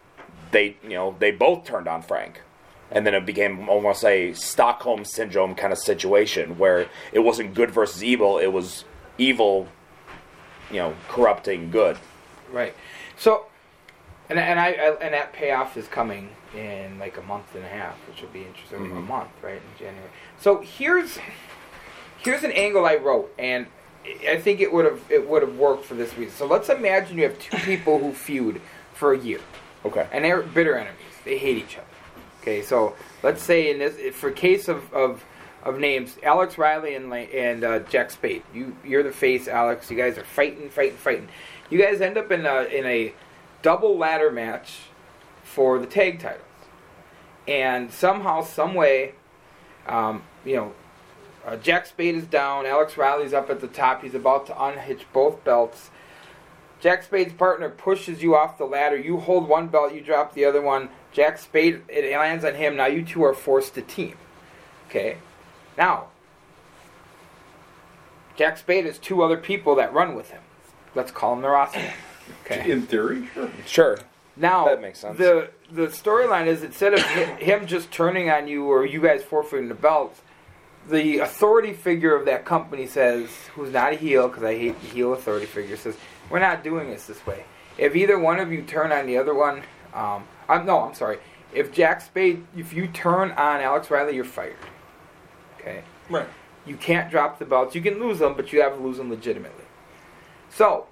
[0.51, 2.43] they, you know, they both turned on Frank,
[2.91, 7.71] and then it became almost a Stockholm syndrome kind of situation where it wasn't good
[7.71, 8.85] versus evil; it was
[9.19, 9.69] evil,
[10.71, 11.99] you know, corrupting good.
[12.51, 12.75] Right.
[13.17, 13.47] So,
[14.29, 17.69] and and I, I and that payoff is coming in like a month and a
[17.69, 18.79] half, which will be interesting.
[18.79, 19.07] A mm-hmm.
[19.07, 20.11] month, right in January.
[20.39, 21.19] So here's
[22.19, 23.67] here's an angle I wrote, and
[24.29, 26.35] I think it would have it would have worked for this reason.
[26.35, 28.61] So let's imagine you have two people who feud
[28.95, 29.41] for a year,
[29.85, 30.07] Okay.
[30.13, 30.97] and they're bitter enemies.
[31.25, 31.87] They hate each other.
[32.43, 35.25] Okay, so let's say in this, for case of, of
[35.65, 38.43] of names, Alex Riley and and uh, Jack Spade.
[38.55, 39.91] You you're the face, Alex.
[39.91, 41.29] You guys are fighting, fighting, fighting.
[41.69, 43.13] You guys end up in a in a
[43.61, 44.79] double ladder match
[45.43, 46.43] for the tag titles,
[47.47, 49.15] and somehow, some way,
[49.87, 50.73] um, you know,
[51.47, 52.67] uh, Jack Spade is down.
[52.67, 54.03] Alex Riley's up at the top.
[54.03, 55.91] He's about to unhitch both belts.
[56.81, 58.97] Jack Spade's partner pushes you off the ladder.
[58.97, 60.91] You hold one belt, you drop the other one.
[61.13, 62.77] Jack Spade, it lands on him.
[62.77, 64.17] Now you two are forced to team.
[64.89, 65.17] Okay?
[65.77, 66.09] Now,
[68.37, 70.43] Jack Spade has two other people that run with him.
[70.95, 71.81] Let's call them the roster.
[72.45, 72.71] Okay.
[72.71, 73.51] In theory, sure.
[73.67, 73.99] Sure.
[74.37, 75.17] Now That makes sense.
[75.17, 79.69] The the storyline is instead of him just turning on you or you guys forfeiting
[79.69, 80.21] the belts,
[80.89, 84.89] the authority figure of that company says, who's not a heel because I hate the
[84.89, 85.97] heel authority figure, says
[86.31, 87.45] we're not doing this this way.
[87.77, 89.63] If either one of you turn on the other one,
[89.95, 91.19] um, I'm no, I'm sorry.
[91.53, 94.57] If Jack Spade, if you turn on Alex Riley, you're fired.
[95.59, 95.83] Okay.
[96.11, 96.29] Right.
[96.67, 97.75] You can't drop the belts.
[97.75, 99.65] You can lose them, but you have to lose them legitimately.
[100.51, 100.87] So,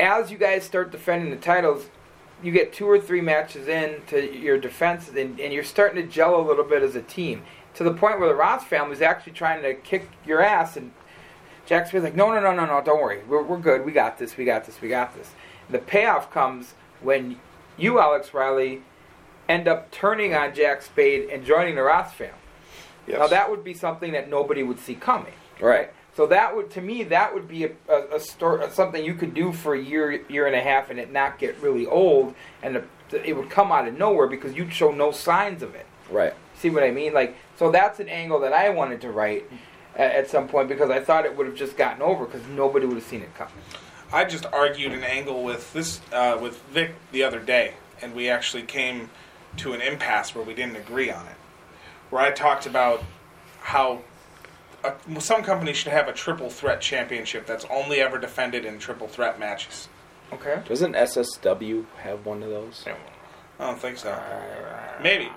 [0.00, 1.88] as you guys start defending the titles,
[2.42, 6.08] you get two or three matches in to your defenses, and, and you're starting to
[6.08, 7.42] gel a little bit as a team
[7.76, 10.92] to the point where the Ross family is actually trying to kick your ass, and
[11.66, 14.18] Jack Spade's like, no, no, no, no, no, don't worry, we're, we're good, we got
[14.18, 15.30] this, we got this, we got this.
[15.68, 17.38] The payoff comes when
[17.76, 18.82] you, Alex Riley,
[19.48, 22.34] end up turning on Jack Spade and joining the Ross family.
[23.06, 23.18] Yes.
[23.18, 25.34] Now that would be something that nobody would see coming.
[25.60, 25.92] Right.
[26.16, 29.34] So that would, to me, that would be a, a, a story, something you could
[29.34, 32.82] do for a year, year and a half, and it not get really old, and
[33.10, 35.86] the, it would come out of nowhere because you'd show no signs of it.
[36.10, 36.32] Right.
[36.58, 37.12] See what I mean?
[37.12, 39.50] Like, so that's an angle that I wanted to write
[39.94, 42.86] at, at some point because I thought it would have just gotten over because nobody
[42.86, 43.54] would have seen it coming.
[44.12, 48.28] I just argued an angle with this uh, with Vic the other day, and we
[48.28, 49.10] actually came
[49.58, 51.36] to an impasse where we didn't agree on it.
[52.10, 53.02] Where I talked about
[53.60, 54.02] how
[54.84, 59.08] a, some companies should have a triple threat championship that's only ever defended in triple
[59.08, 59.88] threat matches.
[60.32, 60.62] Okay.
[60.68, 62.84] Doesn't SSW have one of those?
[63.58, 64.16] I don't think so.
[65.02, 65.30] Maybe.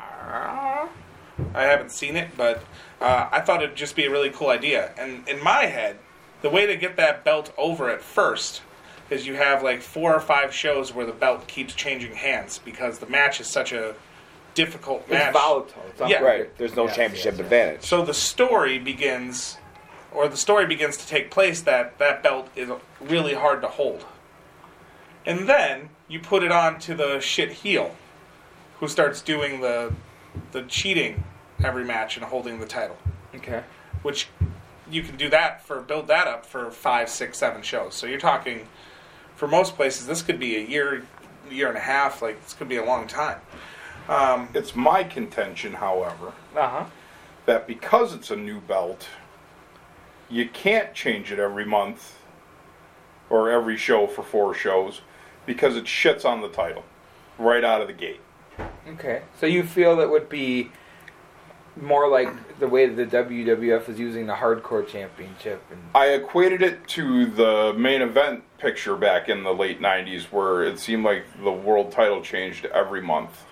[1.53, 2.63] I haven't seen it, but
[3.01, 4.91] uh, I thought it'd just be a really cool idea.
[4.97, 5.97] And in my head,
[6.41, 8.61] the way to get that belt over at first
[9.09, 12.99] is you have like four or five shows where the belt keeps changing hands because
[12.99, 13.95] the match is such a
[14.53, 15.29] difficult match.
[15.29, 15.83] It's volatile.
[15.89, 16.19] It's Yeah.
[16.21, 16.57] Right.
[16.57, 17.45] There's no Yes, championship yes, yes.
[17.45, 17.81] advantage.
[17.83, 19.57] So the story begins,
[20.11, 22.69] or the story begins to take place that that belt is
[23.01, 24.05] really hard to hold.
[25.25, 27.95] And then you put it on to the shit heel,
[28.79, 29.93] who starts doing the
[30.51, 31.23] the cheating
[31.63, 32.97] every match and holding the title.
[33.35, 33.63] Okay.
[34.01, 34.27] Which
[34.89, 37.95] you can do that for build that up for five, six, seven shows.
[37.95, 38.67] So you're talking
[39.35, 41.05] for most places this could be a year,
[41.49, 42.21] year and a half.
[42.21, 43.39] Like this could be a long time.
[44.07, 46.85] Um, It's my contention, however, Uh huh.
[47.45, 49.07] that because it's a new belt,
[50.29, 52.15] you can't change it every month
[53.29, 55.01] or every show for four shows
[55.45, 56.83] because it shits on the title
[57.37, 58.21] right out of the gate.
[58.93, 59.21] Okay.
[59.39, 60.71] So you feel it would be
[61.79, 66.85] more like the way the WWF is using the Hardcore Championship, and I equated it
[66.89, 71.51] to the main event picture back in the late 90s where it seemed like the
[71.51, 73.45] world title changed every month.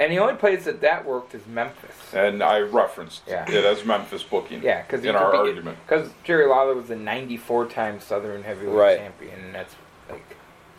[0.00, 2.14] and the only place that that worked is Memphis.
[2.14, 3.44] And I referenced Yeah.
[3.48, 5.76] it as Memphis booking Yeah, because in our argument.
[5.86, 8.98] Because Jerry Lawler was a 94-time Southern Heavyweight Right.
[8.98, 9.74] Champion, and that's
[10.08, 10.24] like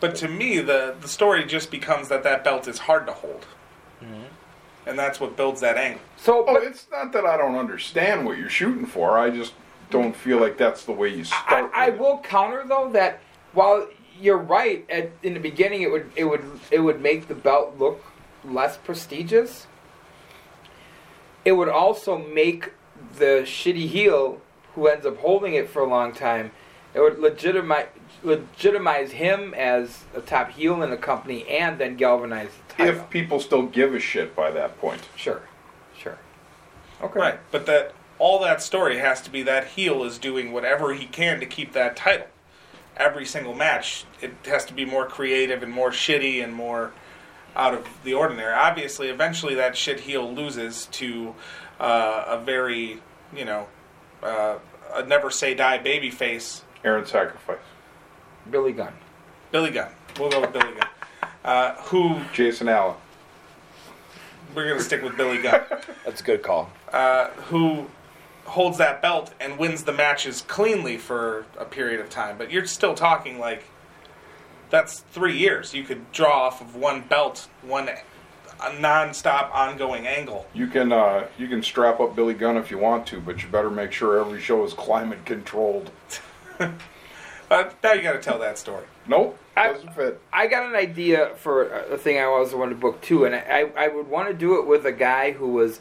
[0.04, 3.46] But to me, the the story just becomes that that belt is hard to hold,
[4.02, 4.24] mm-hmm.
[4.86, 6.02] and that's what builds that angle.
[6.18, 6.44] so.
[6.46, 9.18] Oh, But it's not that I don't understand what you're shooting for.
[9.18, 9.54] I just
[9.88, 11.70] don't feel like that's the way you I, start.
[11.74, 12.00] I with it.
[12.02, 13.20] will counter though that
[13.54, 13.88] while
[14.20, 17.78] you're right at in the beginning, it would it would it would make the belt
[17.78, 18.04] look
[18.44, 19.66] less prestigious.
[21.46, 22.74] It would also make
[23.16, 24.42] the shitty heel
[24.74, 26.52] who ends up holding it for a long time.
[26.92, 27.86] It would legitimize
[28.24, 33.00] legitimize him as a top heel in the company, and then galvanize the title.
[33.00, 35.02] If people still give a shit by that point.
[35.14, 35.42] sure,
[35.96, 36.18] sure,
[37.02, 40.94] okay, Right, but that all that story has to be that heel is doing whatever
[40.94, 42.26] he can to keep that title.
[42.96, 46.92] Every single match, it has to be more creative and more shitty and more
[47.56, 48.52] out of the ordinary.
[48.52, 51.34] Obviously, eventually that shit heel loses to
[51.80, 53.00] uh, a very,
[53.36, 53.66] you know,
[54.22, 54.58] uh,
[54.94, 57.58] a never say die baby face, Aaron Sacrifice.
[58.50, 58.92] Billy Gunn.
[59.50, 59.90] Billy Gunn.
[60.18, 60.88] We'll go with Billy Gunn.
[61.44, 62.96] Uh, who Jason Allen.
[64.54, 65.60] we're gonna stick with Billy Gunn.
[66.04, 66.70] That's a good call.
[66.92, 67.86] uh, who
[68.44, 72.36] holds that belt and wins the matches cleanly for a period of time.
[72.36, 73.64] But you're still talking like
[74.70, 75.72] that's three years.
[75.74, 77.88] You could draw off of one belt, one
[78.62, 80.46] a non-stop ongoing angle.
[80.54, 83.48] You can uh, you can strap up Billy Gunn if you want to, but you
[83.48, 85.90] better make sure every show is climate controlled.
[87.50, 88.84] Uh, now you got to tell that story.
[89.06, 90.20] Nope, I- doesn't fit.
[90.32, 93.70] I got an idea for a thing I always wanted to book too, and I,
[93.76, 95.80] I would want to do it with a guy who was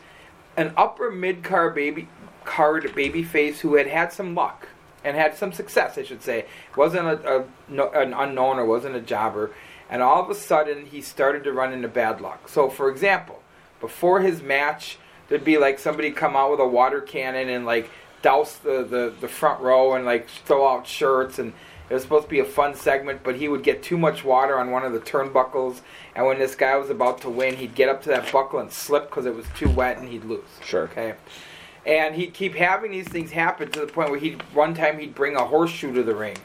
[0.57, 2.07] an upper mid card baby
[2.43, 4.68] card baby face who had had some luck
[5.03, 6.45] and had some success, I should say.
[6.76, 9.51] wasn't a, a no, an unknown or wasn't a jobber,
[9.89, 12.49] and all of a sudden he started to run into bad luck.
[12.49, 13.41] So, for example,
[13.80, 14.97] before his match,
[15.28, 17.89] there'd be like somebody come out with a water cannon and like
[18.24, 21.54] douse the, the, the front row and like throw out shirts and
[21.90, 24.58] it was supposed to be a fun segment, but he would get too much water
[24.58, 25.82] on one of the turnbuckles,
[26.16, 28.72] and when this guy was about to win, he'd get up to that buckle and
[28.72, 30.42] slip because it was too wet, and he'd lose.
[30.64, 30.84] Sure.
[30.84, 31.14] Okay.
[31.86, 35.14] And he'd keep having these things happen to the point where he'd one time he'd
[35.14, 36.38] bring a horseshoe to the ring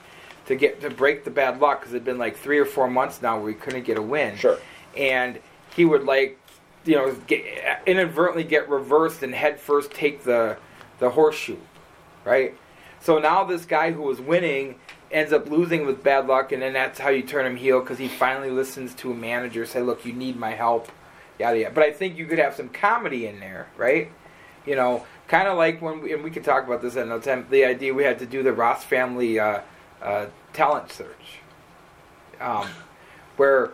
[0.47, 3.23] to get to break the bad luck because it'd been like three or four months
[3.23, 4.37] now where he couldn't get a win.
[4.37, 4.59] Sure.
[4.97, 5.39] And
[5.77, 6.39] he would like,
[6.85, 10.57] you know, get, inadvertently get reversed and head first take the
[10.99, 11.59] the horseshoe,
[12.25, 12.57] right?
[13.01, 14.77] So now this guy who was winning
[15.11, 17.99] ends up losing with bad luck, and then that's how you turn him heel because
[17.99, 20.91] he finally listens to a manager say, "Look, you need my help."
[21.39, 21.75] Yada yada.
[21.75, 24.11] But I think you could have some comedy in there, right?
[24.67, 27.23] You know, kind of like when we, and we could talk about this at another
[27.23, 27.47] time.
[27.49, 29.61] The idea we had to do the Ross family uh,
[30.03, 31.41] uh, talent search,
[32.41, 32.67] um,
[33.37, 33.71] where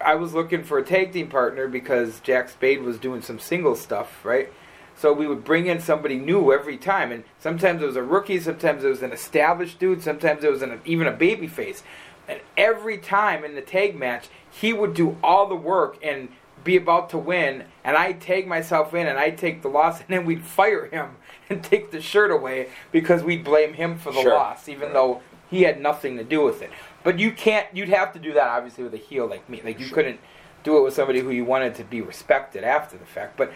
[0.00, 3.74] I was looking for a tag team partner because Jack Spade was doing some single
[3.74, 4.52] stuff, right?
[4.98, 8.40] So we would bring in somebody new every time, and sometimes it was a rookie,
[8.40, 11.84] sometimes it was an established dude, sometimes it was an, even a baby face.
[12.26, 16.28] And every time in the tag match, he would do all the work and
[16.64, 20.08] be about to win, and I'd tag myself in and I'd take the loss, and
[20.08, 21.10] then we'd fire him
[21.48, 24.34] and take the shirt away because we'd blame him for the Sure.
[24.34, 26.70] loss, even though he had nothing to do with it.
[27.04, 29.62] But you can't, you'd have to do that obviously with a heel like me.
[29.64, 30.18] Like you couldn't
[30.64, 33.36] do it with somebody who you wanted to be respected after the fact.
[33.36, 33.52] But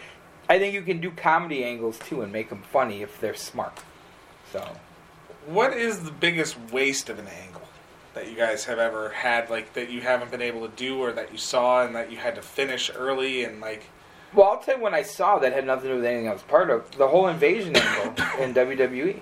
[0.49, 3.81] I think you can do comedy angles too and make them funny if they're smart.
[4.53, 4.77] So.
[5.47, 7.63] What is the biggest waste of an angle
[8.15, 11.13] that you guys have ever had, like that you haven't been able to do, or
[11.13, 13.85] that you saw and that you had to finish early, and like
[14.35, 16.33] Well, I'll tell you when I saw that had nothing to do with anything I
[16.33, 16.91] was part of.
[16.93, 19.21] The whole invasion angle in WWE,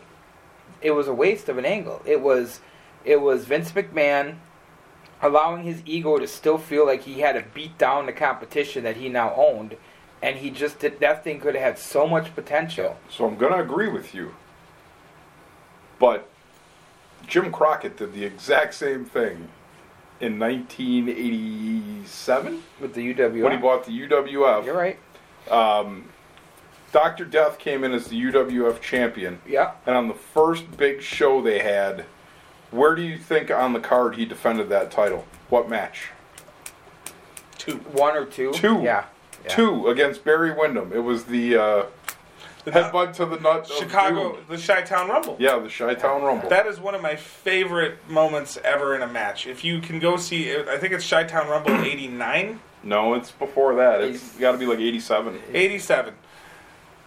[0.83, 2.03] it was a waste of an angle.
[2.05, 2.61] It was,
[3.05, 4.37] it was Vince McMahon
[5.23, 8.97] allowing his ego to still feel like he had to beat down the competition that
[8.97, 9.77] he now owned,
[10.23, 11.01] and he just did.
[11.01, 12.99] That thing could have had so much potential.
[13.09, 14.35] So I'm going to agree with you.
[15.99, 16.29] But
[17.27, 19.49] Jim Crockett did the exact same thing
[20.21, 23.43] in 1987 with the UWF.
[23.43, 24.65] when he bought the UWF.
[24.65, 24.99] You're right.
[25.51, 26.09] Um,
[26.93, 27.25] Dr.
[27.25, 29.41] Death came in as the UWF champion.
[29.47, 29.73] Yeah.
[29.87, 32.05] And on the first big show they had,
[32.71, 35.27] where do you think on the card he defended that title?
[35.49, 36.11] What match?
[37.61, 37.77] two.
[37.93, 38.53] One or two.
[38.53, 38.81] Two.
[38.83, 39.05] Yeah.
[39.45, 39.55] Yeah.
[39.55, 40.93] Two against Barry Windham.
[40.93, 41.87] It was the uh,
[42.65, 43.75] The Headbutt to the nuts.
[43.77, 44.45] Chicago, doom.
[44.49, 45.37] the Chi-Town Rumble.
[45.39, 46.49] Yeah, the Chi-Town Rumble.
[46.51, 49.47] That is one of my favorite moments ever in a match.
[49.47, 52.61] If you can go see, I think it's Chi-Town Rumble '89.
[52.83, 54.03] no, it's before that.
[54.03, 55.39] It's got to be like 87.
[55.53, 56.15] 87.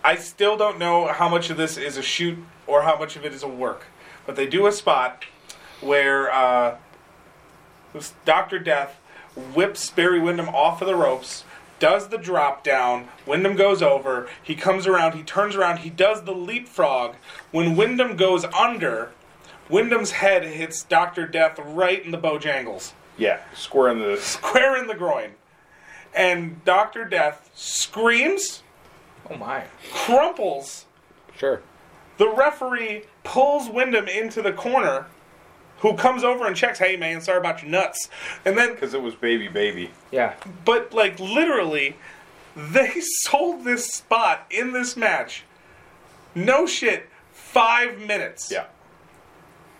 [0.03, 3.23] I still don't know how much of this is a shoot or how much of
[3.25, 3.85] it is a work.
[4.25, 5.23] But they do a spot
[5.81, 6.77] where uh,
[8.25, 8.59] Dr.
[8.59, 8.99] Death
[9.53, 11.43] whips Barry Windham off of the ropes,
[11.83, 13.09] does the drop down.
[13.25, 14.29] Windham goes over.
[14.41, 15.15] He comes around.
[15.15, 15.79] He turns around.
[15.79, 17.15] He does the leapfrog.
[17.51, 19.11] When Windham goes under,
[19.67, 21.27] Windham's head hits Dr.
[21.27, 24.15] Death right in the Bojangles Yeah, square in the.
[24.21, 25.31] square in the groin.
[26.15, 27.03] And Dr.
[27.03, 28.63] Death screams,
[29.29, 29.65] Oh my.
[29.91, 30.85] crumples.
[31.35, 31.61] Sure.
[32.17, 35.07] The referee pulls Windham into the corner,
[35.83, 38.09] who comes over and checks, hey man, sorry about your nuts.
[38.45, 39.91] And then, Because it was baby, baby.
[40.11, 40.33] Yeah.
[40.65, 41.97] but like literally,
[42.55, 45.43] they sold this spot in this match.
[46.33, 48.49] No shit, five minutes.
[48.49, 48.65] Yeah.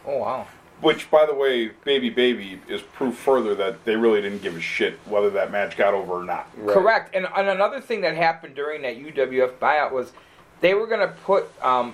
[0.06, 0.48] Oh wow.
[0.82, 4.60] Which, by the way, baby, baby is proof further that they really didn't give a
[4.60, 6.50] shit whether that match got over or not.
[6.68, 7.16] Correct.
[7.16, 10.12] And, and another thing that happened during that UWF buyout was
[10.60, 11.94] they were going to put um,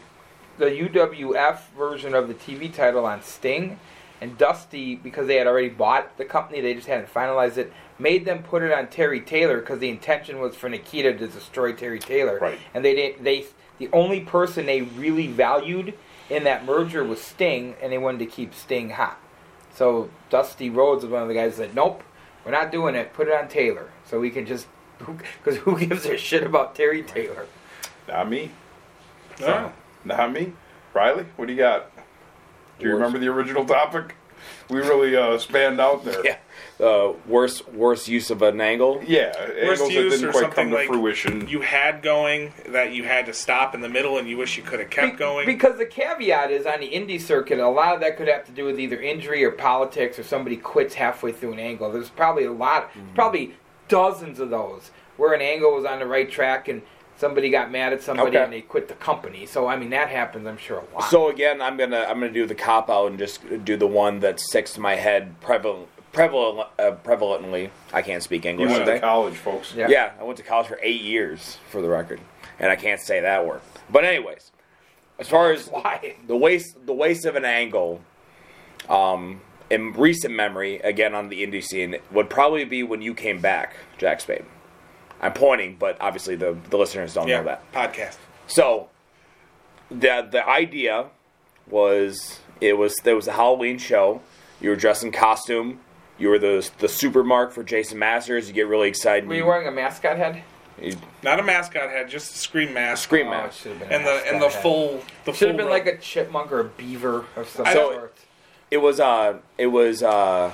[0.57, 3.79] the UWF version of the TV title on Sting.
[4.21, 8.25] And Dusty, because they had already bought the company, they just hadn't finalized it, made
[8.25, 11.99] them put it on Terry Taylor because the intention was for Nikita to destroy Terry
[11.99, 12.37] Taylor.
[12.39, 12.59] Right.
[12.73, 13.23] And they didn't.
[13.23, 13.45] They
[13.77, 15.93] the only person they really valued
[16.29, 19.17] in that merger was Sting, and they wanted to keep Sting hot.
[19.73, 22.03] So Dusty Rhodes was one of the guys that said, "Nope,
[22.43, 23.13] we're not doing it.
[23.13, 24.67] Put it on Taylor, so we can just
[24.99, 27.45] because who gives a shit about Terry Taylor?
[28.07, 28.51] Not me.
[29.41, 29.71] Oh.
[30.03, 30.53] Not me.
[30.93, 31.91] Riley, what do you got?
[32.79, 34.15] Do you Worst- remember the original topic?
[34.69, 36.23] We really uh, spanned out there.
[36.25, 36.37] Yeah.
[36.79, 39.01] Uh, worst worst use of an angle.
[39.05, 39.33] Yeah,
[39.65, 41.47] Worst angles that didn't or quite something come to like fruition.
[41.49, 44.63] you had going that you had to stop in the middle and you wish you
[44.63, 45.45] could have kept Be- going.
[45.45, 48.51] Because the caveat is on the indie circuit, a lot of that could have to
[48.53, 51.91] do with either injury or politics, or somebody quits halfway through an angle.
[51.91, 53.15] There's probably a lot, Mm-hmm.
[53.15, 53.55] probably
[53.89, 56.81] dozens of those where an angle was on the right track and
[57.19, 58.43] somebody got mad at somebody Okay.
[58.43, 59.45] and they quit the company.
[59.45, 61.09] So I mean that happens, I'm sure a lot.
[61.11, 64.21] So again, I'm gonna I'm gonna do the cop out and just do the one
[64.21, 67.69] that sticks to my head prevalent, prevalent uh, prevalently.
[67.93, 68.69] I can't speak English.
[68.69, 69.73] you English went to college, folks.
[69.75, 69.87] Yeah.
[69.89, 72.19] Yeah, I went to college for eight years, for the record,
[72.57, 73.61] and I can't say that word.
[73.89, 74.51] But anyways,
[75.19, 76.15] as far as Why?
[76.25, 78.01] the waste the waste of an angle,
[78.87, 83.39] um, in recent memory, again on the indie scene, would probably be when you came
[83.41, 84.45] back, Jack Spade.
[85.21, 87.71] I'm pointing, but obviously the the listeners don't yeah, know that.
[87.73, 88.17] podcast.
[88.47, 88.89] So
[89.91, 91.07] the the idea
[91.67, 94.21] was it was there was a Halloween show.
[94.61, 95.79] You were dressed in costume.
[96.17, 98.47] You were the the supermark for Jason Masters.
[98.47, 99.27] You get really excited.
[99.27, 100.43] Were you wearing a mascot head?
[100.81, 103.03] you Not a mascot head, just a scream mask.
[103.03, 103.61] scream Oh, it mask.
[103.63, 104.61] should a and the and the head.
[104.61, 105.73] full the Should have been robe.
[105.73, 108.17] like a chipmunk or a beaver or some So don't- sort.
[108.71, 110.51] It was uh it was uh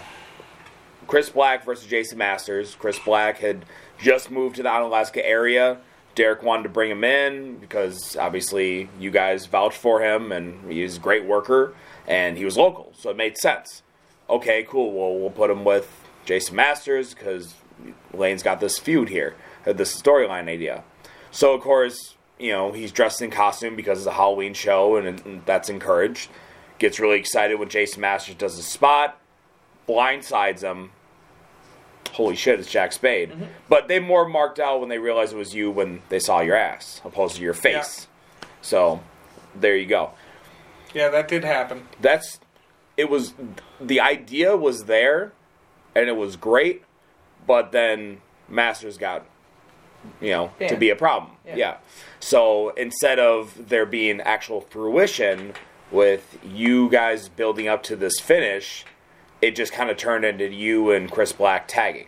[1.08, 2.76] Chris Black versus Jason Masters.
[2.76, 3.66] Chris Black had
[3.98, 5.78] just moved to the Onalaska area.
[6.16, 10.98] Derek wanted to bring him in because obviously you guys vouched for him and he's
[10.98, 11.76] a great worker
[12.08, 13.84] and he was local, so it made sense.
[14.30, 14.94] Okay, cool.
[14.94, 15.90] Well, we'll put him with
[16.24, 17.56] Jason Masters because
[18.14, 19.36] Lane's got this feud here,
[19.68, 20.84] uh, this storyline idea.
[21.32, 25.20] So of course, you know he's dressed in costume because it's a Halloween show, and,
[25.26, 26.30] and that's encouraged.
[26.80, 29.20] Gets really excited when Jason Masters does a spot,
[29.88, 30.92] blindsides him.
[32.16, 33.32] Holy shit, it's Jack Spade.
[33.32, 33.44] Mm-hmm.
[33.68, 36.56] But they more marked out when they realized it was you when they saw your
[36.56, 38.08] ass, opposed to your face.
[38.62, 39.02] So
[39.54, 40.12] there you go.
[40.94, 41.88] yeah, that did happen.
[42.00, 42.40] That's
[42.96, 43.34] it was
[43.82, 45.34] the idea was there
[45.94, 46.84] and it was great,
[47.46, 49.26] but then Masters got
[50.22, 51.34] you know to be a problem.
[51.46, 51.56] Yeah.
[51.56, 51.78] Yeah.
[52.22, 55.54] So instead of there being actual fruition
[55.92, 58.86] with you guys building up to this finish,
[59.46, 62.08] it just kind of turned into you and Chris Black tagging.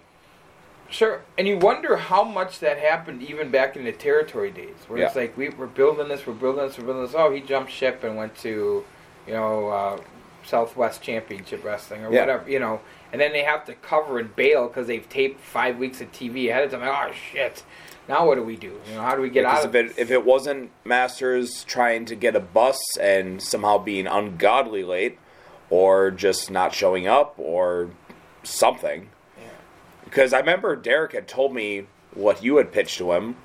[0.89, 4.99] Sure, and you wonder how much that happened even back in the territory days, where
[5.03, 7.13] it's like we, we're building this, we're building this, we're building this.
[7.15, 8.85] Oh, he jumped ship and went to,
[9.27, 9.99] you know, uh,
[10.45, 12.21] Southwest Championship Wrestling or Yeah.
[12.21, 12.79] whatever, you know,
[13.11, 16.49] and then they have to cover and bail because they've taped five weeks of TV
[16.49, 16.81] ahead of time.
[16.83, 17.63] Oh shit!
[18.07, 18.79] Now what do we do?
[18.87, 21.65] You know, how do we get Because out if of it if it wasn't Masters
[21.65, 25.19] trying to get a bus and somehow being ungodly late,
[25.69, 27.89] or just not showing up, or
[28.43, 29.09] something.
[30.05, 33.35] Because I remember Derek had told me what you had pitched to him,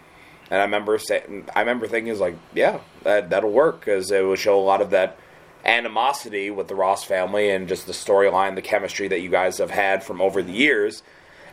[0.50, 4.24] and I remember saying, I remember thinking, "Is like, yeah, that that'll work," because it
[4.24, 5.18] would show a lot of that
[5.64, 9.70] animosity with the Ross family and just the storyline, the chemistry that you guys have
[9.70, 11.02] had from over the years,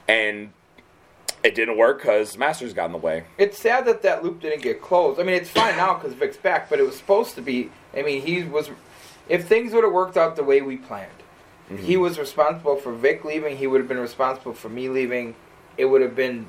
[0.07, 0.51] and
[1.41, 3.23] It didn't work because Masters got in the way.
[3.37, 5.19] It's sad that that loop didn't get closed.
[5.21, 7.71] I mean, it's fine now because Vic's back, but it was supposed to be.
[7.95, 8.69] I mean, he was.
[9.29, 11.11] If things would have worked out the way we planned,
[11.69, 11.83] mm-hmm.
[11.83, 13.57] he was responsible for Vic leaving.
[13.57, 15.35] He would have been responsible for me leaving.
[15.77, 16.47] It would have been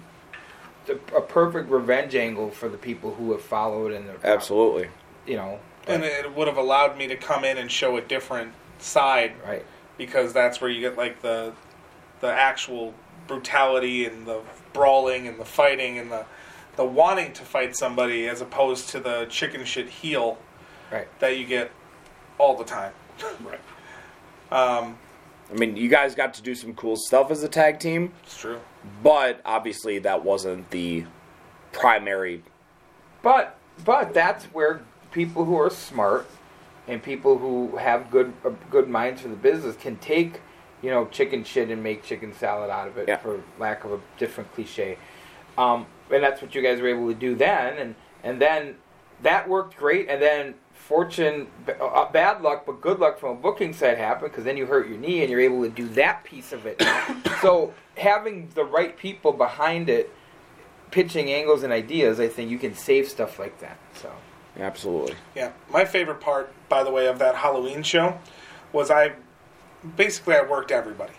[0.87, 4.89] the, a perfect revenge angle for the people who have followed and the, Absolutely.
[5.27, 8.53] you know, And it would have allowed me to come in and show a different
[8.79, 9.65] side right.
[9.99, 11.53] because that's where you get like the
[12.21, 12.95] the actual
[13.27, 14.41] brutality and the
[14.73, 16.25] brawling and the fighting and the
[16.77, 20.39] the wanting to fight somebody as opposed to the chicken shit heel
[20.91, 21.07] Right.
[21.21, 21.71] that you get
[22.41, 22.93] all the time.
[23.45, 23.61] Right.
[24.51, 24.99] Um,
[25.51, 28.37] I mean, you guys got to do some cool stuff as a tag team, it's
[28.39, 28.61] true.
[29.03, 31.05] but obviously that wasn't the
[31.73, 32.43] primary.
[33.23, 34.81] But but that's where
[35.13, 36.29] people who are smart
[36.89, 40.41] and people who have good uh, good minds for the business can take
[40.83, 43.19] you know chicken shit and make chicken salad out of it Yeah.
[43.19, 44.97] for lack of a different cliche.
[45.59, 48.77] Um, and that's what you guys were able to do then, and and then
[49.23, 50.09] that worked great.
[50.09, 50.55] And then
[50.87, 51.47] fortune,
[51.81, 54.89] uh, bad luck, but good luck from a booking side happened because then you hurt
[54.89, 56.83] your knee and you're able to do that piece of it.
[57.41, 60.13] so having the right people behind it
[60.91, 63.79] pitching angles and ideas, I think you can save stuff like that.
[63.95, 64.11] So
[64.59, 65.15] Absolutely.
[65.35, 68.19] Yeah, my favorite part, by the way, of that Halloween show
[68.73, 69.13] was I
[69.97, 71.13] basically I worked everybody.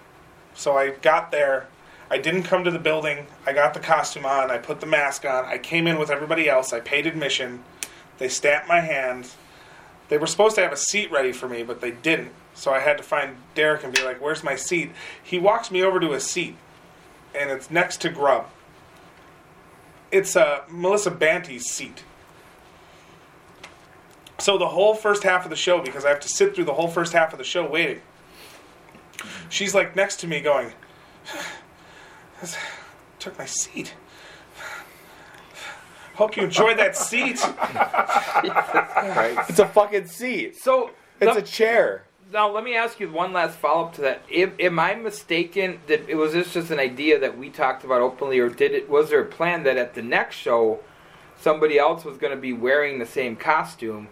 [0.54, 1.68] So I got there,
[2.10, 3.26] I didn't come to the building.
[3.46, 6.50] I got the costume on, I put the mask on, I came in with everybody
[6.50, 6.74] else.
[6.74, 7.64] I paid admission.
[8.18, 9.30] They stamped my hand.
[10.12, 12.34] They were supposed to have a seat ready for me, but they didn't.
[12.54, 14.92] So I had to find Derek and be like, "Where's my seat?"
[15.24, 16.58] He walks me over to a seat,
[17.34, 18.50] and it's next to Grub.
[20.12, 22.04] It's uh, Melissa Banty's seat.
[24.38, 26.74] So the whole first half of the show, because I have to sit through the
[26.74, 28.02] whole first half of the show waiting,
[29.48, 30.74] she's like next to me going,
[33.20, 33.94] took my seat.
[36.22, 37.40] Hope you enjoyed that seat.
[39.50, 40.56] It's a fucking seat.
[40.56, 42.04] so It's the- a chair.
[42.32, 44.22] now let me ask you one last follow up to that.
[44.32, 48.02] Am, am I mistaken that it was this just an idea that we talked about
[48.02, 48.88] openly, or did it?
[48.90, 50.80] Was there a plan that at the next show
[51.40, 54.08] somebody else was going to be wearing the same costume?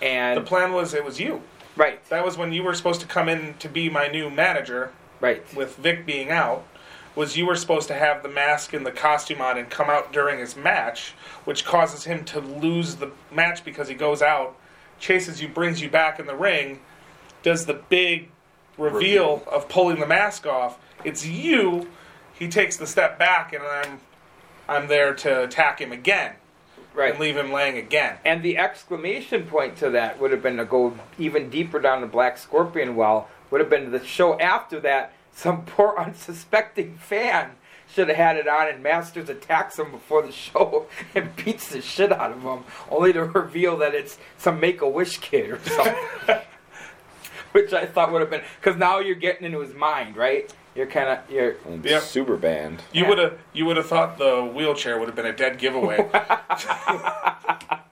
[0.00, 1.42] And The plan was it was you.
[1.76, 4.92] right, That was when you were supposed to come in to be my new manager,
[5.20, 6.64] right, with Vic being out.
[7.20, 10.10] Was you were supposed to have the mask and the costume on and come out
[10.10, 11.12] during his match,
[11.44, 14.56] which causes him to lose the match because he goes out,
[14.98, 16.80] chases you, brings you back in the ring,
[17.42, 18.30] does the big
[18.78, 20.78] reveal of pulling the mask off.
[21.04, 21.90] It's you.
[22.32, 24.00] He takes the step back, and I'm
[24.66, 26.36] I'm there to attack him again
[26.94, 27.10] right.
[27.10, 28.16] and leave him laying again.
[28.24, 32.06] And the exclamation point to that would have been to go even deeper down the
[32.06, 35.12] Black Scorpion well, would have been the show after that.
[35.40, 37.52] Some poor unsuspecting fan
[37.90, 41.80] should have had it on, and Masters attacks him before the show and beats the
[41.80, 45.58] shit out of him, only to reveal that it's some Make a Wish kid or
[45.60, 45.94] something.
[47.52, 50.52] Which I thought would have been because now you're getting into his mind, right?
[50.74, 52.02] You're kind of you're Yep.
[52.02, 52.82] Super band.
[52.92, 53.08] You Yeah.
[53.08, 56.06] would have you would have thought the wheelchair would have been a dead giveaway.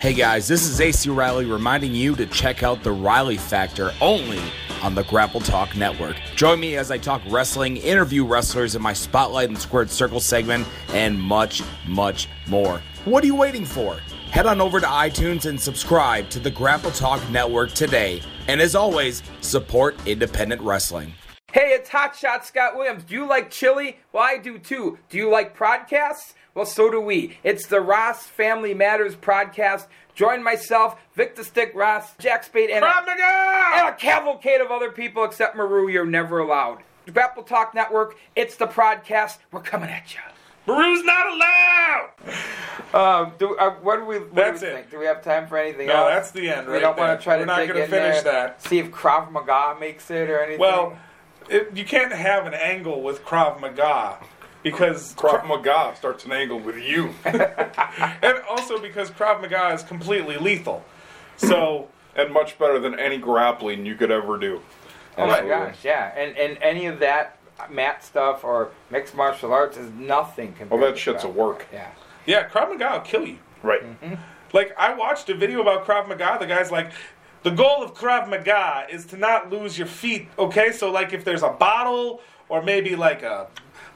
[0.00, 4.40] Hey guys, this is AC Riley reminding you to check out the Riley Factor only
[4.80, 6.14] on the GrappleTalk Network.
[6.36, 10.68] Join me as I talk wrestling, interview wrestlers in my Spotlight and Squared Circle segment,
[10.90, 12.80] and much, much more.
[13.06, 13.98] What are you waiting for?
[14.30, 18.22] Head on over to iTunes and subscribe to the GrappleTalk Network today.
[18.46, 21.12] And as always, support independent wrestling.
[21.50, 23.02] Hey, it's Hotshot Scott Williams.
[23.02, 23.98] Do you like chili?
[24.12, 24.96] Well, I do too.
[25.08, 26.34] Do you like podcasts?
[26.58, 27.38] Well, so do we.
[27.44, 29.86] It's the Ross Family Matters podcast.
[30.16, 33.76] Join myself, Victor Stick Ross, Jack Spade, and, Maga!
[33.76, 35.88] and a cavalcade of other people except Maru.
[35.88, 36.82] You're never allowed.
[37.06, 39.38] The GrappleTalk Network, it's the podcast.
[39.52, 40.20] We're coming at you.
[40.66, 42.10] Maru's not allowed.
[42.92, 44.18] Um, do, uh, what do we?
[44.18, 44.74] What That's do we it.
[44.74, 44.90] think?
[44.90, 46.08] Do we have time for anything No, else?
[46.08, 46.66] that's the end.
[46.66, 48.62] We right don't want to try to We're not dig gonna in finish there, that.
[48.64, 50.58] See if Krav Maga makes it or anything.
[50.58, 50.98] Well,
[51.48, 54.18] it, you can't have an angle with Krav Maga
[54.70, 57.14] because Krav Maga starts an angle with you.
[57.24, 60.84] and also because Krav Maga is completely lethal.
[61.36, 64.60] So and much better than any grappling you could ever do.
[65.16, 67.38] Oh my gosh, yeah, and and any of that
[67.70, 70.70] mat stuff or mixed martial arts is nothing compared.
[70.70, 71.66] Well, that to shit's a work.
[71.72, 71.90] Yeah,
[72.26, 73.38] yeah, Krav Maga will kill you.
[73.62, 73.82] Right.
[73.82, 74.14] Mm-hmm.
[74.52, 76.36] Like I watched a video about Krav Maga.
[76.38, 76.92] The guy's like,
[77.42, 80.28] the goal of Krav Maga is to not lose your feet.
[80.38, 83.48] Okay, so like if there's a bottle or maybe like a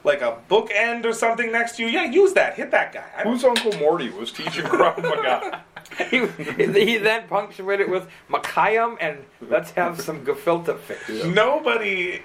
[0.03, 2.55] like a bookend or something next to you, yeah, use that.
[2.55, 3.05] Hit that guy.
[3.17, 5.63] I don't- Whose Uncle Morty was teaching Krav Maga?
[6.09, 6.25] he,
[6.85, 11.23] he then punctuated with Makayam and let's have some gefilte fish.
[11.25, 12.21] Nobody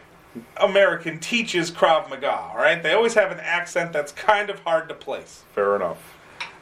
[0.58, 2.32] American teaches Krav Maga.
[2.32, 5.44] All right, they always have an accent that's kind of hard to place.
[5.54, 6.16] Fair enough.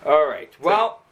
[0.04, 0.52] All right.
[0.60, 1.02] Well,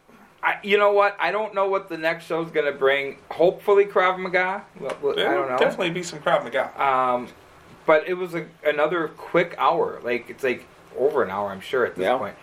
[0.41, 1.17] I, you know what?
[1.19, 3.17] I don't know what the next show's going to bring.
[3.31, 4.63] Hopefully, Krav Maga.
[4.79, 5.57] Well, well, I don't know.
[5.57, 6.71] definitely be some Krav Maga.
[6.81, 7.27] Um,
[7.85, 9.99] but it was a, another quick hour.
[10.03, 10.65] Like it's like
[10.97, 12.17] over an hour, I'm sure at this Yeah.
[12.17, 12.35] point.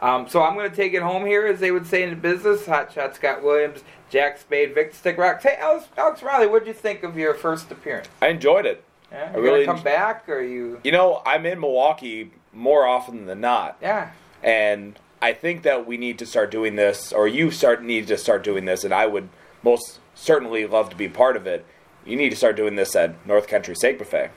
[0.00, 2.16] Um, so I'm going to take it home here, as they would say in the
[2.16, 2.64] business.
[2.66, 5.42] Hot Shot Scott Williams, Jack Spade, Vic Stick Ross.
[5.42, 8.08] Hey, Alex, Alex Riley, what did you think of your first appearance?
[8.22, 8.82] I enjoyed it.
[9.12, 10.80] Yeah, I you really come back, or you?
[10.84, 14.10] You know, I'm in Milwaukee more often than not, Yeah.
[14.42, 18.16] and I think that we need to start doing this, or you start need to
[18.16, 19.28] start doing this, and I would
[19.62, 21.66] most certainly love to be part of it.
[22.06, 24.30] You need to start doing this at North Country Steak Buffet.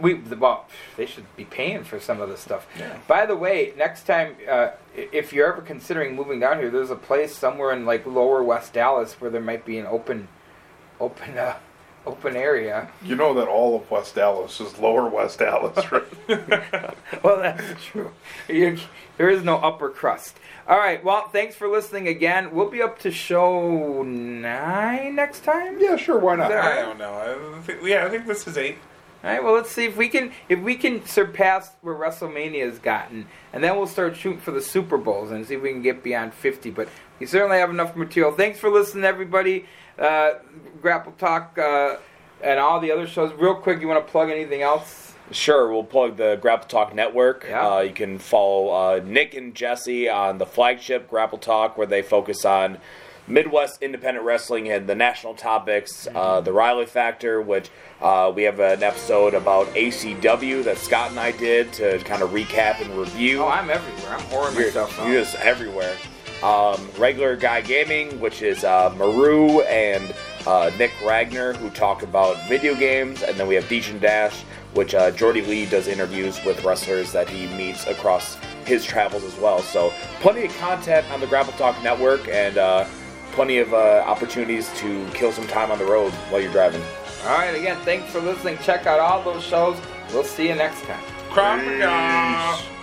[0.00, 2.66] We well, they should be paying for some of this stuff.
[3.06, 6.96] By the way, next time, uh, if you're ever considering moving down here, there's a
[6.96, 10.28] place somewhere in like Lower West Dallas where there might be an open,
[11.00, 11.56] open, uh,
[12.06, 12.88] open area.
[13.04, 16.02] You know that all of West Dallas is Lower West Dallas, right?
[17.22, 18.12] well, that's true.
[18.48, 18.78] You,
[19.16, 20.38] there is no upper crust.
[20.66, 21.02] All right.
[21.02, 22.52] Well, thanks for listening again.
[22.52, 25.78] We'll be up to show nine next time.
[25.80, 26.18] yeah, sure.
[26.18, 26.52] Why not?
[26.52, 27.56] I don't know.
[27.58, 28.78] I think, yeah, I think this is eight.
[29.22, 29.44] All right.
[29.44, 33.62] Well, let's see if we can if we can surpass where WrestleMania has gotten, and
[33.62, 36.32] then we'll start shooting for the Super Bowls and see if we can get beyond
[36.32, 36.70] fifty.
[36.70, 38.32] But we certainly have enough material.
[38.32, 39.66] Thanks for listening, everybody.
[39.98, 40.34] Uh,
[40.80, 41.98] GrappleTalk uh,
[42.42, 43.32] and all the other shows.
[43.34, 45.12] Real quick, you want to plug anything else?
[45.30, 47.46] Sure, we'll plug the GrappleTalk Network.
[47.48, 47.68] Yeah.
[47.68, 52.44] Uh, you can follow uh, Nick and Jesse on the flagship GrappleTalk, where they focus
[52.44, 52.78] on
[53.30, 56.06] Midwest independent wrestling and the national topics.
[56.06, 56.16] Mm-hmm.
[56.16, 57.70] Uh, the Riley Factor, which
[58.00, 62.30] uh, we have an episode about ACW that Scott and I did to kind of
[62.30, 63.42] recap and review.
[63.42, 64.14] Oh, I'm everywhere.
[64.14, 65.08] I'm whoring You're, myself out.
[65.08, 65.96] you're just everywhere.
[66.42, 70.14] Um, Regular Guy Gaming, which is uh, Maru and
[70.46, 74.40] uh, Nick Ragnar, who talk about video games, and then we have Deej and Dash,
[74.72, 79.36] which uh, Jordy Lee does interviews with wrestlers that he meets across his travels as
[79.38, 79.60] well.
[79.60, 82.86] So plenty of content on the GrappleTalk Network, and uh,
[83.40, 86.82] plenty of uh, opportunities to kill some time on the road while you're driving.
[87.22, 87.54] All right.
[87.54, 88.58] Again, thanks for listening.
[88.58, 89.78] Check out all those shows.
[90.12, 91.02] We'll see you next time.
[91.30, 92.79] Krav Maga.